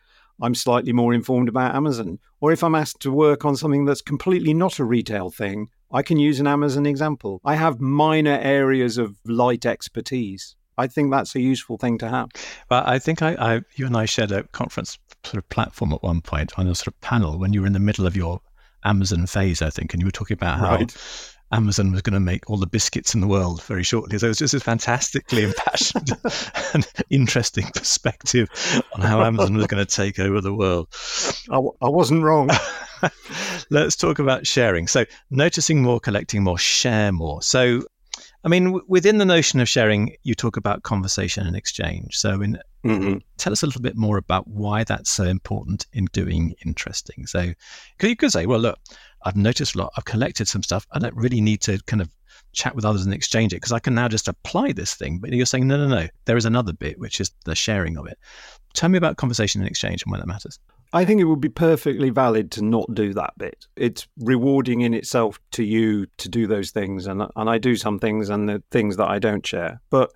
[0.41, 2.17] I'm slightly more informed about Amazon.
[2.41, 6.01] Or if I'm asked to work on something that's completely not a retail thing, I
[6.01, 7.39] can use an Amazon example.
[7.45, 10.55] I have minor areas of light expertise.
[10.75, 12.29] I think that's a useful thing to have.
[12.69, 16.01] Well, I think I, I, you and I shared a conference sort of platform at
[16.01, 18.41] one point on a sort of panel when you were in the middle of your
[18.83, 20.97] Amazon phase, I think, and you were talking about how right.
[21.53, 24.17] Amazon was going to make all the biscuits in the world very shortly.
[24.17, 26.11] So it was just a fantastically impassioned
[26.73, 28.49] and interesting perspective
[28.93, 30.87] on how Amazon was going to take over the world.
[31.51, 32.49] I, I wasn't wrong.
[33.69, 34.87] Let's talk about sharing.
[34.87, 37.41] So, noticing more, collecting more, share more.
[37.41, 37.83] So,
[38.43, 42.17] I mean, w- within the notion of sharing, you talk about conversation and exchange.
[42.17, 43.17] So, in, mm-hmm.
[43.37, 47.27] tell us a little bit more about why that's so important in doing interesting.
[47.27, 47.53] So,
[47.97, 48.79] because you could say, well, look,
[49.23, 50.85] I've noticed a lot, I've collected some stuff.
[50.91, 52.09] I don't really need to kind of
[52.53, 55.19] chat with others and exchange it because I can now just apply this thing.
[55.19, 58.07] But you're saying, no, no, no, there is another bit, which is the sharing of
[58.07, 58.17] it.
[58.73, 60.59] Tell me about conversation and exchange and why that matters.
[60.93, 63.65] I think it would be perfectly valid to not do that bit.
[63.75, 67.97] It's rewarding in itself to you to do those things, and and I do some
[67.97, 69.81] things and the things that I don't share.
[69.89, 70.11] But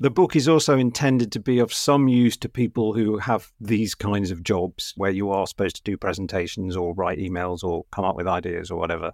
[0.00, 3.94] the book is also intended to be of some use to people who have these
[3.94, 8.04] kinds of jobs where you are supposed to do presentations or write emails or come
[8.04, 9.12] up with ideas or whatever.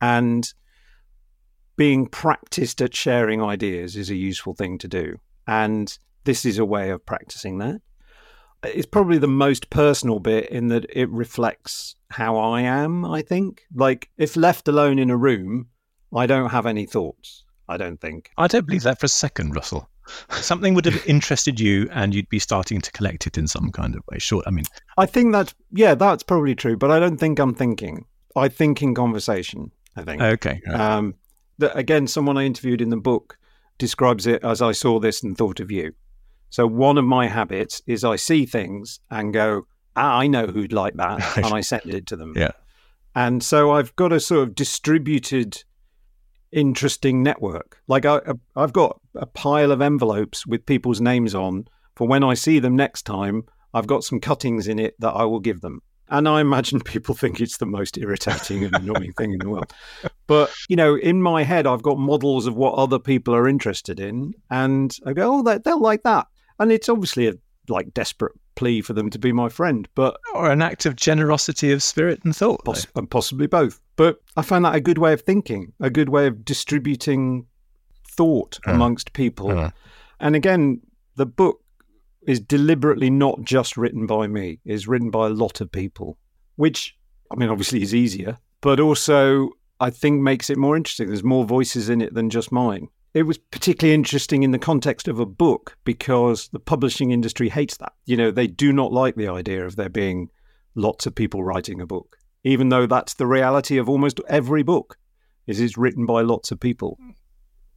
[0.00, 0.52] And
[1.76, 5.16] being practiced at sharing ideas is a useful thing to do.
[5.46, 7.80] And this is a way of practicing that
[8.64, 13.62] it's probably the most personal bit in that it reflects how I am, I think.
[13.74, 15.68] Like, if left alone in a room,
[16.14, 18.30] I don't have any thoughts, I don't think.
[18.38, 19.88] I don't believe that for a second, Russell.
[20.30, 23.94] Something would have interested you and you'd be starting to collect it in some kind
[23.94, 24.18] of way.
[24.18, 24.42] Sure.
[24.46, 24.64] I mean,
[24.98, 28.06] I think that's, yeah, that's probably true, but I don't think I'm thinking.
[28.36, 30.20] I think in conversation, I think.
[30.20, 30.60] Okay.
[30.66, 30.80] Right.
[30.80, 31.14] Um,
[31.58, 33.38] that, again, someone I interviewed in the book
[33.78, 35.94] describes it as I saw this and thought of you.
[36.50, 40.72] So one of my habits is I see things and go, ah, I know who'd
[40.72, 42.34] like that, and I send it to them.
[42.36, 42.52] Yeah.
[43.14, 45.62] And so I've got a sort of distributed,
[46.52, 47.80] interesting network.
[47.86, 48.20] Like I,
[48.56, 52.76] I've got a pile of envelopes with people's names on for when I see them
[52.76, 53.44] next time.
[53.72, 55.80] I've got some cuttings in it that I will give them.
[56.08, 59.72] And I imagine people think it's the most irritating and annoying thing in the world.
[60.26, 63.98] But, you know, in my head, I've got models of what other people are interested
[63.98, 64.34] in.
[64.50, 67.34] And I go, oh, they'll like that and it's obviously a
[67.68, 71.72] like desperate plea for them to be my friend, but or an act of generosity
[71.72, 73.80] of spirit and thought, poss- and possibly both.
[73.96, 77.46] But I found that a good way of thinking, a good way of distributing
[78.16, 79.50] thought uh, amongst people.
[79.50, 79.70] Uh.
[80.20, 80.80] And again,
[81.16, 81.60] the book
[82.26, 86.18] is deliberately not just written by me; is written by a lot of people,
[86.56, 86.96] which
[87.30, 89.50] I mean, obviously, is easier, but also
[89.80, 91.08] I think makes it more interesting.
[91.08, 92.88] There's more voices in it than just mine.
[93.12, 97.76] It was particularly interesting in the context of a book because the publishing industry hates
[97.76, 97.92] that.
[98.06, 100.30] You know, they do not like the idea of there being
[100.74, 104.96] lots of people writing a book, even though that's the reality of almost every book.
[105.46, 106.98] Is it's written by lots of people.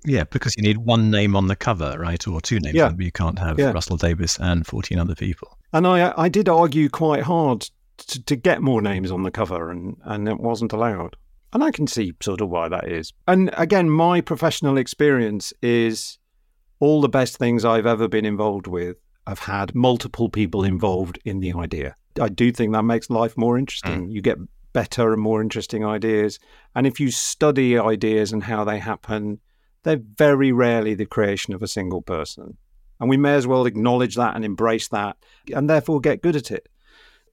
[0.06, 2.76] Yeah, because you need one name on the cover, right, or two names.
[2.76, 2.92] Yeah.
[2.98, 3.72] You can't have yeah.
[3.72, 5.58] Russell Davies and fourteen other people.
[5.74, 9.70] And I, I did argue quite hard to, to get more names on the cover,
[9.72, 11.16] and and it wasn't allowed.
[11.54, 13.14] And I can see sort of why that is.
[13.28, 16.20] And again, my professional experience is
[16.80, 21.40] all the best things I've ever been involved with have had multiple people involved in
[21.40, 21.96] the idea.
[22.22, 24.08] I do think that makes life more interesting.
[24.08, 24.12] Mm.
[24.12, 24.38] You get
[24.74, 26.40] better and more interesting ideas.
[26.76, 29.40] And if you study ideas and how they happen,
[29.88, 32.58] they're very rarely the creation of a single person.
[33.00, 35.18] And we may as well acknowledge that and embrace that
[35.54, 36.68] and therefore get good at it.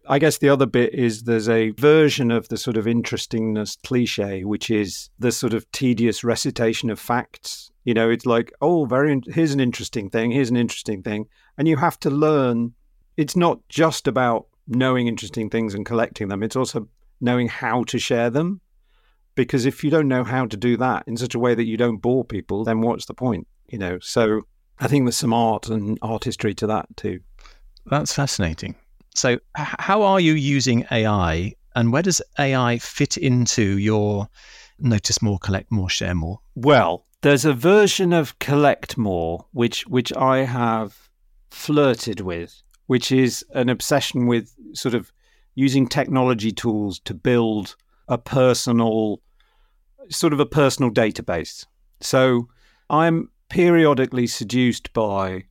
[0.07, 4.45] I guess the other bit is there's a version of the sort of interestingness cliche,
[4.45, 7.71] which is the sort of tedious recitation of facts.
[7.85, 11.27] You know, it's like, oh, very, here's an interesting thing, here's an interesting thing.
[11.57, 12.75] And you have to learn.
[13.17, 16.89] It's not just about knowing interesting things and collecting them, it's also
[17.21, 18.61] knowing how to share them.
[19.35, 21.77] Because if you don't know how to do that in such a way that you
[21.77, 23.47] don't bore people, then what's the point?
[23.69, 24.43] You know, so
[24.79, 27.21] I think there's some art and artistry to that too.
[27.87, 28.77] That's fascinating.
[29.15, 34.29] So, how are you using AI, and where does AI fit into your
[34.81, 36.41] notice more, collect more, share more?
[36.57, 41.09] Well, there's a version of collect more which which I have
[41.51, 45.13] flirted with, which is an obsession with sort of
[45.55, 47.77] using technology tools to build
[48.09, 49.21] a personal
[50.11, 51.67] sort of a personal database.
[52.01, 52.49] So
[52.91, 55.45] I'm periodically seduced by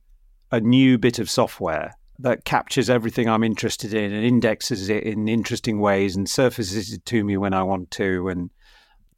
[0.50, 5.26] a new bit of software that captures everything I'm interested in and indexes it in
[5.26, 8.28] interesting ways and surfaces it to me when I want to.
[8.28, 8.50] And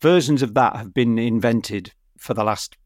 [0.01, 2.77] versions of that have been invented for the last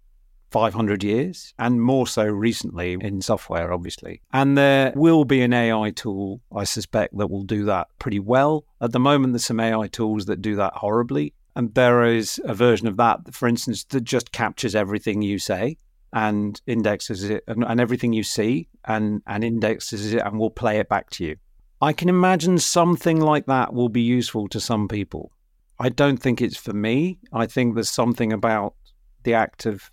[0.51, 4.21] 500 years and more so recently in software, obviously.
[4.33, 8.65] And there will be an AI tool, I suspect, that will do that pretty well.
[8.81, 11.35] At the moment, there's some AI tools that do that horribly.
[11.57, 15.77] And there is a version of that, for instance, that just captures everything you say
[16.13, 20.79] and indexes it and, and everything you see and, and indexes it and will play
[20.79, 21.37] it back to you.
[21.83, 25.33] I can imagine something like that will be useful to some people.
[25.79, 27.19] I don't think it's for me.
[27.33, 28.75] I think there's something about
[29.23, 29.91] the act of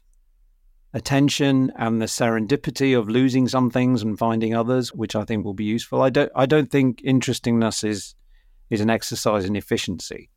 [0.93, 5.53] attention and the serendipity of losing some things and finding others, which I think will
[5.53, 6.01] be useful.
[6.01, 8.15] I don't I don't think interestingness is
[8.69, 10.29] is an exercise in efficiency.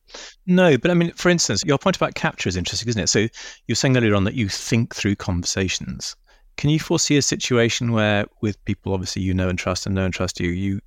[0.47, 3.09] No, but I mean, for instance, your point about capture is interesting, isn't it?
[3.09, 3.29] So
[3.67, 6.17] you're saying earlier on that you think through conversations.
[6.57, 10.05] Can you foresee a situation where, with people obviously you know and trust and know
[10.05, 10.81] and trust you, you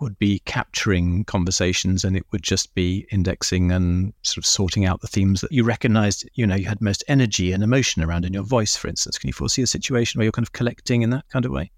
[0.00, 5.00] would be capturing conversations and it would just be indexing and sort of sorting out
[5.00, 8.32] the themes that you recognized, you know, you had most energy and emotion around in
[8.32, 9.18] your voice, for instance?
[9.18, 11.70] Can you foresee a situation where you're kind of collecting in that kind of way?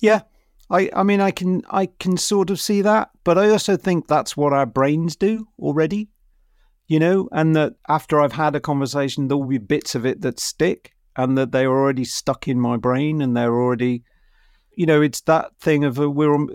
[0.00, 0.22] Yeah,
[0.72, 4.08] I, I mean, I can I can sort of see that, but I also think
[4.08, 6.08] that's what our brains do already,
[6.86, 10.22] you know, and that after I've had a conversation, there will be bits of it
[10.22, 14.02] that stick, and that they're already stuck in my brain, and they're already,
[14.74, 16.46] you know, it's that thing of a, we're.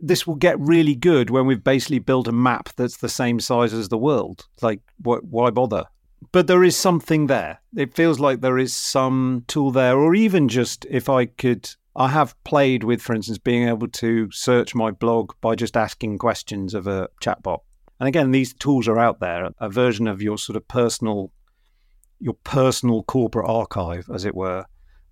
[0.00, 3.72] This will get really good when we've basically built a map that's the same size
[3.72, 4.46] as the world.
[4.62, 5.24] Like, what?
[5.24, 5.84] Why bother?
[6.32, 7.60] But there is something there.
[7.76, 12.08] It feels like there is some tool there, or even just if I could I
[12.08, 16.74] have played with, for instance, being able to search my blog by just asking questions
[16.74, 17.60] of a chatbot.
[18.00, 21.32] And again, these tools are out there, a version of your sort of personal,
[22.18, 24.64] your personal corporate archive, as it were,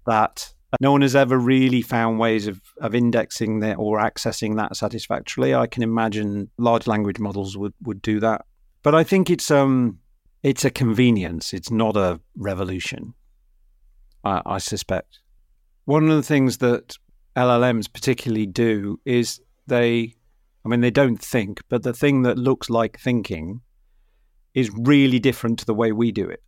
[0.07, 4.77] that no one has ever really found ways of, of indexing that or accessing that
[4.77, 5.55] satisfactorily.
[5.55, 8.45] I can imagine large language models would, would do that.
[8.83, 9.99] But I think it's um
[10.43, 11.55] it's a convenience.
[11.55, 13.15] It's not a revolution.
[14.25, 15.21] I, I suspect.
[15.85, 16.97] One of the things that
[17.37, 20.15] LLMs particularly do is they,
[20.65, 23.61] I mean, they don't think, but the thing that looks like thinking
[24.55, 26.43] is really different to the way we do it.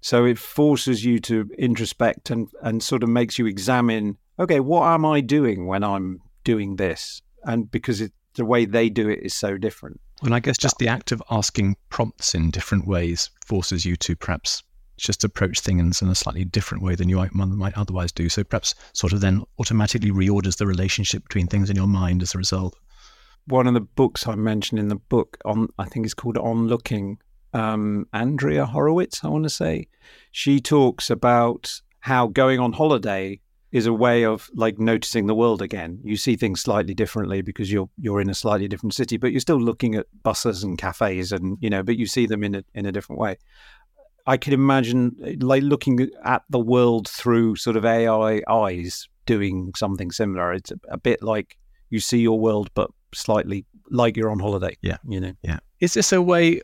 [0.00, 4.84] So it forces you to introspect and, and sort of makes you examine okay, what
[4.84, 7.22] am I doing when I'm doing this?
[7.44, 10.00] And because it, the way they do it is so different.
[10.22, 14.16] Well, I guess just the act of asking prompts in different ways forces you to
[14.16, 14.62] perhaps
[14.96, 18.28] just approach things in a slightly different way than you might, might otherwise do.
[18.28, 22.34] So perhaps sort of then automatically reorders the relationship between things in your mind as
[22.34, 22.76] a result.
[23.46, 26.66] One of the books I mentioned in the book on, I think it's called On
[26.66, 27.18] Looking.
[27.52, 29.88] Um, Andrea Horowitz, I want to say,
[30.32, 33.40] she talks about how going on holiday
[33.74, 35.98] is a way of like noticing the world again.
[36.04, 39.40] You see things slightly differently because you're you're in a slightly different city, but you're
[39.40, 42.64] still looking at buses and cafes and you know, but you see them in a
[42.72, 43.36] in a different way.
[44.26, 50.10] I can imagine like looking at the world through sort of AI eyes doing something
[50.10, 50.52] similar.
[50.52, 51.58] It's a, a bit like
[51.90, 54.76] you see your world, but slightly like you're on holiday.
[54.82, 54.96] Yeah.
[55.06, 55.32] You know?
[55.42, 55.58] Yeah.
[55.80, 56.62] Is this a way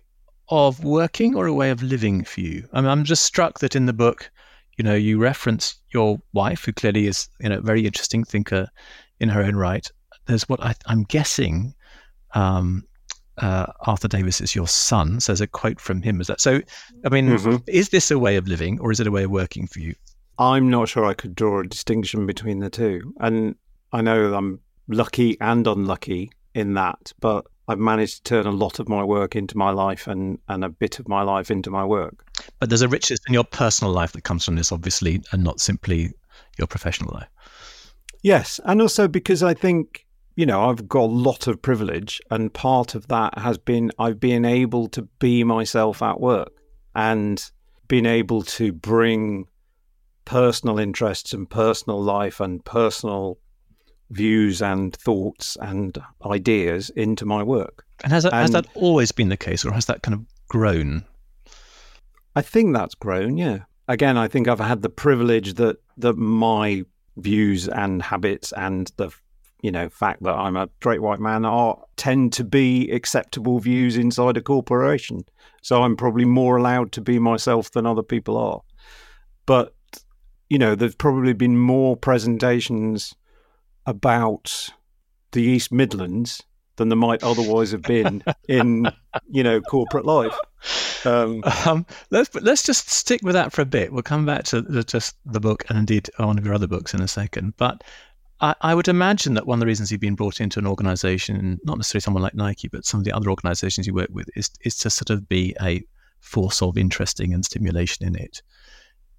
[0.48, 2.66] of working or a way of living for you?
[2.72, 4.30] I mean, I'm just struck that in the book,
[4.76, 8.68] you know, you reference your wife, who clearly is, you know, a very interesting thinker
[9.20, 9.86] in her own right.
[10.26, 11.74] There's what I, am guessing
[12.34, 12.84] um,
[13.40, 16.20] uh, Arthur Davies is your son, says a quote from him.
[16.20, 16.60] Is that so?
[17.04, 17.56] I mean, mm-hmm.
[17.66, 19.94] is this a way of living or is it a way of working for you?
[20.38, 23.14] I'm not sure I could draw a distinction between the two.
[23.20, 23.56] And
[23.92, 28.78] I know I'm lucky and unlucky in that, but I've managed to turn a lot
[28.78, 31.84] of my work into my life and, and a bit of my life into my
[31.84, 32.24] work.
[32.58, 35.60] But there's a richness in your personal life that comes from this, obviously, and not
[35.60, 36.12] simply
[36.58, 37.28] your professional life.
[38.22, 38.60] Yes.
[38.64, 42.94] And also because I think, you know, I've got a lot of privilege, and part
[42.94, 46.52] of that has been I've been able to be myself at work
[46.94, 47.50] and
[47.88, 49.46] been able to bring
[50.24, 53.38] personal interests and personal life and personal
[54.10, 57.84] views and thoughts and ideas into my work.
[58.02, 60.24] And has that, and has that always been the case, or has that kind of
[60.48, 61.04] grown?
[62.36, 63.36] I think that's grown.
[63.36, 63.60] Yeah.
[63.88, 66.84] Again, I think I've had the privilege that that my
[67.16, 69.10] views and habits and the
[69.62, 73.96] you know fact that I'm a straight white man are tend to be acceptable views
[73.96, 75.24] inside a corporation.
[75.62, 78.60] So I'm probably more allowed to be myself than other people are.
[79.46, 79.74] But
[80.48, 83.14] you know, there's probably been more presentations
[83.86, 84.70] about
[85.32, 86.42] the East Midlands
[86.76, 88.90] than there might otherwise have been in
[89.30, 90.34] you know corporate life.
[91.04, 93.92] Um, um, let's let's just stick with that for a bit.
[93.92, 96.94] We'll come back to the, just the book and indeed one of your other books
[96.94, 97.54] in a second.
[97.56, 97.84] But
[98.40, 101.58] I, I, would imagine that one of the reasons you've been brought into an organisation,
[101.64, 104.50] not necessarily someone like Nike, but some of the other organisations you work with, is
[104.64, 105.82] is to sort of be a
[106.20, 108.42] force of interesting and stimulation in it.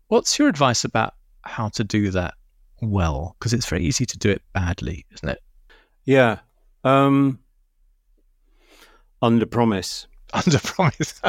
[0.07, 2.33] What's your advice about how to do that
[2.81, 3.35] well?
[3.39, 5.41] Because it's very easy to do it badly, isn't it?
[6.05, 6.39] Yeah.
[6.83, 7.39] Um,
[9.21, 10.07] under promise.
[10.33, 11.21] Under promise.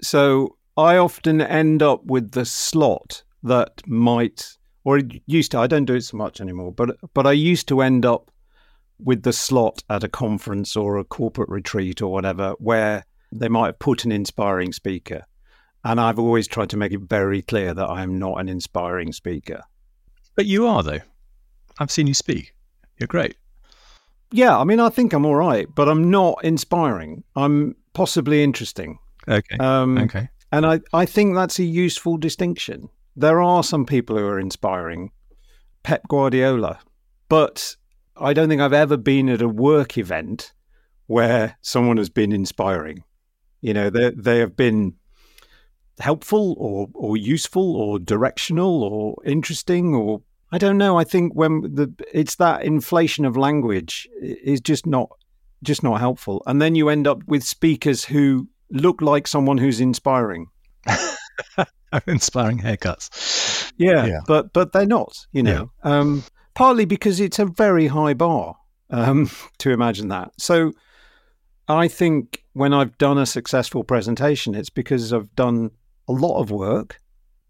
[0.00, 5.58] so I often end up with the slot that might, or used to.
[5.58, 8.30] I don't do it so much anymore, but but I used to end up
[8.98, 13.66] with the slot at a conference or a corporate retreat or whatever, where they might
[13.66, 15.24] have put an inspiring speaker,
[15.84, 19.12] and I've always tried to make it very clear that I am not an inspiring
[19.12, 19.62] speaker.
[20.36, 21.00] But you are, though.
[21.78, 22.54] I've seen you speak.
[22.98, 23.36] You're great.
[24.30, 27.24] Yeah, I mean, I think I'm all right, but I'm not inspiring.
[27.36, 28.98] I'm possibly interesting.
[29.28, 29.56] Okay.
[29.58, 30.28] Um, okay.
[30.52, 32.88] And I, I think that's a useful distinction.
[33.16, 35.12] There are some people who are inspiring,
[35.82, 36.80] Pep Guardiola,
[37.28, 37.76] but
[38.16, 40.52] I don't think I've ever been at a work event
[41.06, 43.04] where someone has been inspiring.
[43.60, 44.94] You know, they they have been
[46.00, 50.98] helpful or or useful or directional or interesting or I don't know.
[50.98, 55.10] I think when the it's that inflation of language is just not
[55.62, 59.80] just not helpful, and then you end up with speakers who look like someone who's
[59.80, 60.46] inspiring.
[62.06, 63.72] inspiring haircuts.
[63.76, 65.26] Yeah, yeah, but but they're not.
[65.32, 65.98] You know, yeah.
[65.98, 66.24] um,
[66.54, 68.56] partly because it's a very high bar
[68.90, 70.32] um, to imagine that.
[70.38, 70.72] So
[71.68, 75.70] I think when I've done a successful presentation, it's because I've done
[76.08, 77.00] a lot of work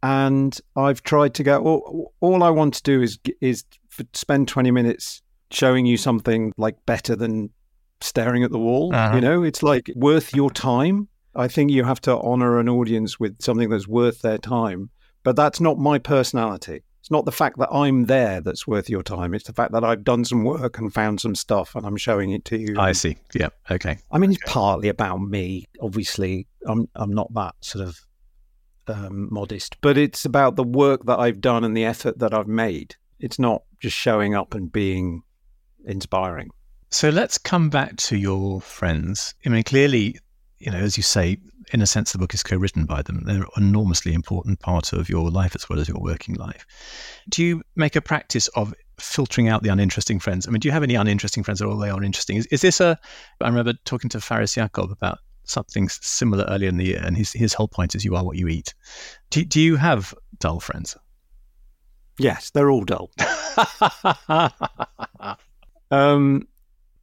[0.02, 1.60] and I've tried to go.
[1.60, 3.64] Well, all I want to do is is
[4.12, 7.50] spend twenty minutes showing you something like better than
[8.00, 8.94] staring at the wall.
[8.94, 9.14] Uh-huh.
[9.14, 11.08] You know, it's like worth your time.
[11.36, 14.90] I think you have to honor an audience with something that's worth their time.
[15.24, 16.82] But that's not my personality.
[17.00, 19.34] It's not the fact that I'm there that's worth your time.
[19.34, 22.30] It's the fact that I've done some work and found some stuff and I'm showing
[22.30, 22.76] it to you.
[22.78, 23.16] I see.
[23.34, 23.48] Yeah.
[23.70, 23.98] Okay.
[24.10, 25.66] I mean, it's partly about me.
[25.82, 28.00] Obviously, I'm I'm not that sort of
[28.86, 32.48] um, modest, but it's about the work that I've done and the effort that I've
[32.48, 32.96] made.
[33.18, 35.22] It's not just showing up and being
[35.84, 36.50] inspiring.
[36.90, 39.34] So let's come back to your friends.
[39.44, 40.16] I mean, clearly,
[40.64, 41.38] you know, as you say,
[41.72, 43.22] in a sense, the book is co-written by them.
[43.24, 46.66] They're an enormously important part of your life as well as your working life.
[47.28, 50.46] Do you make a practice of filtering out the uninteresting friends?
[50.46, 52.36] I mean, do you have any uninteresting friends, or all they are interesting?
[52.36, 52.98] Is, is this a?
[53.40, 57.32] I remember talking to Faris Yakob about something similar earlier in the year, and his
[57.32, 58.74] his whole point is you are what you eat.
[59.30, 60.96] Do do you have dull friends?
[62.18, 63.10] Yes, they're all dull.
[65.90, 66.46] um,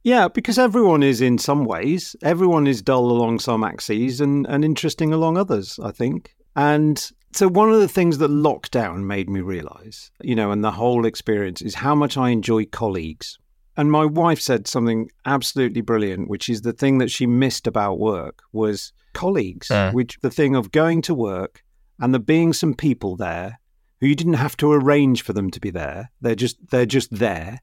[0.02, 2.16] yeah, because everyone is in some ways.
[2.22, 6.34] Everyone is dull along some axes and, and interesting along others, I think.
[6.56, 10.72] And so one of the things that lockdown made me realize, you know, and the
[10.72, 13.38] whole experience is how much I enjoy colleagues.
[13.76, 17.98] And my wife said something absolutely brilliant, which is the thing that she missed about
[17.98, 19.92] work was colleagues, uh.
[19.92, 21.62] which the thing of going to work
[21.98, 23.60] and there being some people there
[24.00, 26.10] who you didn't have to arrange for them to be there.
[26.20, 27.60] They're just they're just there.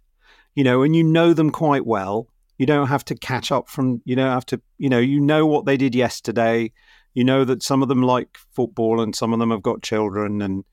[0.56, 2.28] You know, and you know them quite well.
[2.58, 5.46] You don't have to catch up from you don't have to you know, you know
[5.46, 6.72] what they did yesterday.
[7.14, 10.42] You know that some of them like football and some of them have got children
[10.42, 10.64] and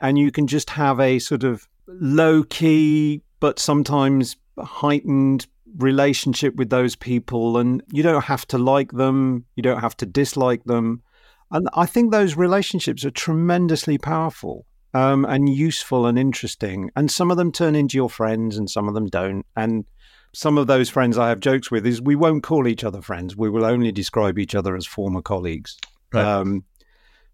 [0.00, 5.46] and you can just have a sort of low key but sometimes heightened
[5.78, 10.06] relationship with those people and you don't have to like them you don't have to
[10.06, 11.02] dislike them
[11.50, 16.90] And I think those relationships are tremendously powerful um, and useful and interesting.
[16.96, 19.44] And some of them turn into your friends and some of them don't.
[19.56, 19.84] And
[20.32, 23.36] some of those friends I have jokes with is we won't call each other friends.
[23.36, 25.78] We will only describe each other as former colleagues.
[26.12, 26.24] Right.
[26.24, 26.64] Um,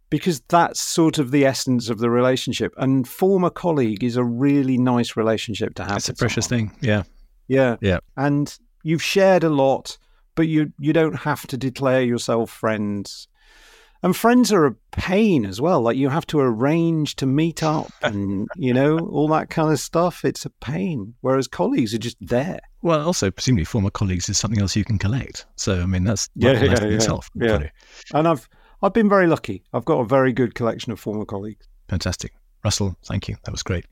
[0.09, 2.74] because that's sort of the essence of the relationship.
[2.76, 5.96] And former colleague is a really nice relationship to have.
[5.96, 6.68] It's a precious someone.
[6.68, 6.78] thing.
[6.82, 7.05] Yeah.
[7.48, 7.76] Yeah.
[7.80, 7.98] Yeah.
[8.16, 9.96] And you've shared a lot,
[10.34, 13.26] but you you don't have to declare yourself friends.
[14.03, 15.80] And friends are a pain as well.
[15.80, 19.78] Like you have to arrange to meet up and, you know, all that kind of
[19.78, 20.24] stuff.
[20.24, 21.14] It's a pain.
[21.20, 22.59] Whereas colleagues are just there.
[22.82, 25.46] Well, also, presumably, former colleagues is something else you can collect.
[25.57, 27.30] So, I mean, that's yeah, yeah, yeah, itself.
[27.34, 27.68] Yeah.
[28.12, 28.48] And I've
[28.82, 29.62] I've been very lucky.
[29.72, 31.68] I've got a very good collection of former colleagues.
[31.88, 32.32] Fantastic.
[32.64, 33.36] Russell, thank you.
[33.44, 33.86] That was great.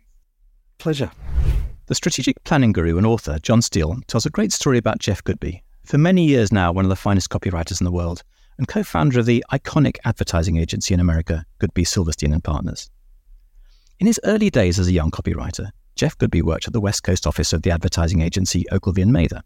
[0.78, 1.12] Pleasure.
[1.86, 5.62] The strategic planning guru and author, Jon Steel, tells a great story about Jeff Goodby.
[5.84, 8.22] For many years now, one of the finest copywriters in the world,
[8.60, 12.90] and co founder of the iconic advertising agency in America, Goodby Silverstein and Partners.
[13.98, 17.26] In his early days as a young copywriter, Jeff Goodby worked at the West Coast
[17.26, 19.40] office of the advertising agency Ogilvy and Mather.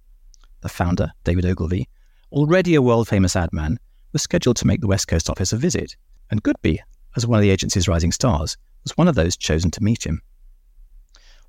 [0.62, 1.88] The founder, David Ogilvy,
[2.32, 3.78] already a world famous ad man,
[4.12, 5.94] was scheduled to make the West Coast office a visit,
[6.32, 6.80] and Goodby,
[7.14, 10.22] as one of the agency's rising stars, was one of those chosen to meet him.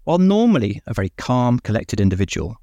[0.04, 2.58] While normally a very calm, collected individual,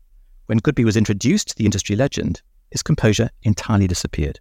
[0.46, 2.40] when Goodby was introduced to the industry legend,
[2.70, 4.38] his composure entirely disappeared.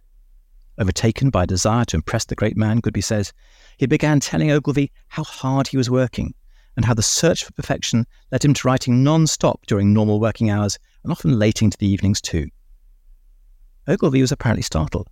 [0.78, 3.32] Overtaken by a desire to impress the great man, Goodby says,
[3.76, 6.34] he began telling Ogilvy how hard he was working
[6.76, 10.50] and how the search for perfection led him to writing non stop during normal working
[10.50, 12.48] hours and often late into the evenings too.
[13.86, 15.08] Ogilvy was apparently startled.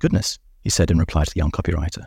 [0.00, 2.06] Goodness, he said in reply to the young copywriter,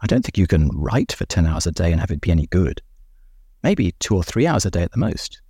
[0.00, 2.30] I don't think you can write for 10 hours a day and have it be
[2.30, 2.80] any good.
[3.62, 5.40] Maybe two or three hours a day at the most.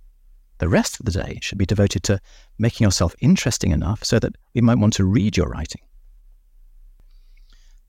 [0.57, 2.19] The rest of the day should be devoted to
[2.57, 5.81] making yourself interesting enough so that we might want to read your writing.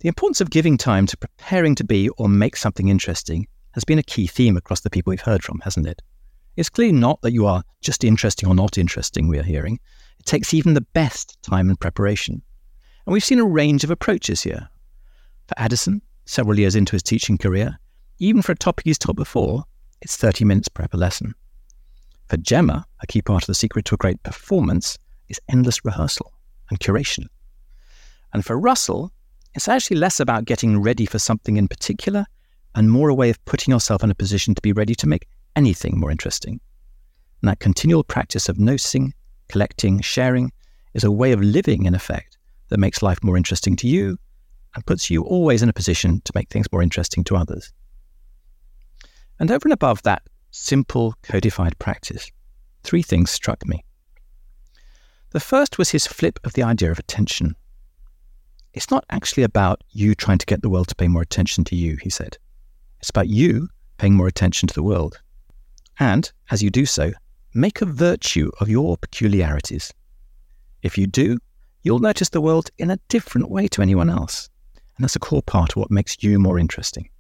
[0.00, 3.98] The importance of giving time to preparing to be or make something interesting has been
[3.98, 6.00] a key theme across the people we've heard from, hasn't it?
[6.56, 9.78] It's clearly not that you are just interesting or not interesting, we are hearing.
[10.18, 12.40] It takes even the best time and preparation.
[13.04, 14.70] And we've seen a range of approaches here.
[15.48, 17.78] For Addison, several years into his teaching career,
[18.18, 19.64] even for a topic he's taught before,
[20.00, 21.34] it's 30 minutes prep a lesson.
[22.28, 24.96] For Gemma, a key part of the secret to a great performance
[25.28, 26.32] is endless rehearsal
[26.70, 27.26] and curation.
[28.32, 29.12] And for Russell,
[29.54, 32.26] it's actually less about getting ready for something in particular
[32.74, 35.26] and more a way of putting yourself in a position to be ready to make
[35.56, 36.60] anything more interesting.
[37.42, 39.12] And that continual practice of noticing,
[39.48, 40.52] collecting, sharing
[40.94, 42.38] is a way of living, in effect,
[42.68, 44.18] that makes life more interesting to you
[44.74, 47.72] and puts you always in a position to make things more interesting to others.
[49.38, 52.30] And over and above that simple codified practice,
[52.84, 53.84] three things struck me.
[55.30, 57.56] The first was his flip of the idea of attention.
[58.72, 61.76] It's not actually about you trying to get the world to pay more attention to
[61.76, 62.38] you, he said.
[63.00, 63.68] It's about you
[63.98, 65.20] paying more attention to the world.
[65.98, 67.12] And, as you do so,
[67.52, 69.92] make a virtue of your peculiarities.
[70.82, 71.38] If you do,
[71.82, 74.48] you'll notice the world in a different way to anyone else.
[74.96, 77.10] And that's a core part of what makes you more interesting.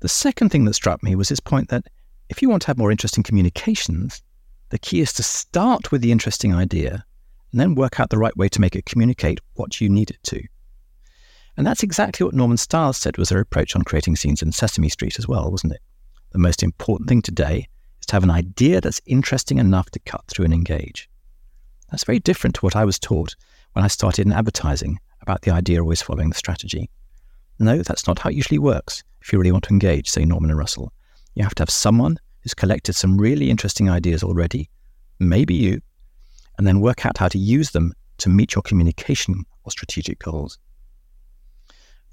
[0.00, 1.86] The second thing that struck me was his point that
[2.28, 4.22] if you want to have more interesting communications,
[4.70, 7.04] the key is to start with the interesting idea
[7.52, 10.22] and then work out the right way to make it communicate what you need it
[10.24, 10.42] to.
[11.56, 14.88] And that's exactly what Norman Stiles said was their approach on creating scenes in Sesame
[14.88, 15.80] Street as well, wasn't it?
[16.32, 17.68] The most important thing today
[18.00, 21.08] is to have an idea that's interesting enough to cut through and engage.
[21.90, 23.34] That's very different to what I was taught
[23.72, 26.90] when I started in advertising about the idea always following the strategy.
[27.58, 30.50] No, that's not how it usually works if you really want to engage, say Norman
[30.50, 30.92] and Russell.
[31.34, 34.68] You have to have someone who's collected some really interesting ideas already,
[35.18, 35.80] maybe you,
[36.58, 40.58] and then work out how to use them to meet your communication or strategic goals.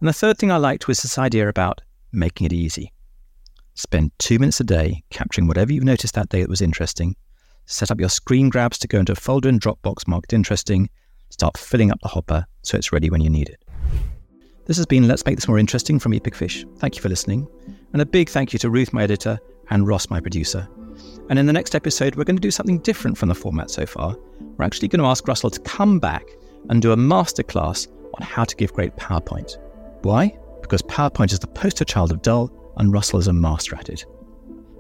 [0.04, 1.80] And the third thing I liked was this idea about
[2.12, 2.92] making it easy.
[3.76, 7.16] Spend two minutes a day capturing whatever you've noticed that day that was interesting.
[7.68, 10.90] Set up your screen grabs to go into a folder in Dropbox marked interesting.
[11.30, 13.64] Start filling up the hopper so it's ready when you need it.
[14.66, 16.66] This has been Let's Make This More Interesting from eatbigfish.
[16.80, 17.48] Thank you for listening.
[17.94, 19.40] And a big thank you to Ruth, my editor,
[19.70, 20.68] and Ross, my producer.
[21.30, 23.86] And in the next episode, we're going to do something different from the format so
[23.86, 24.18] far.
[24.58, 26.26] We're actually going to ask Russell to come back
[26.68, 29.63] and do a masterclass on how to give great PowerPoint.
[30.04, 30.38] Why?
[30.62, 34.06] Because PowerPoint is the poster child of dull, and Russell is a master at it.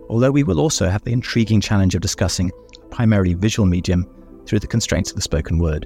[0.10, 2.52] Although we will also have the intriguing challenge of discussing
[2.82, 4.06] a primarily visual medium
[4.46, 5.86] through the constraints of the spoken word.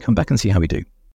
[0.00, 0.82] Come back and see how we do.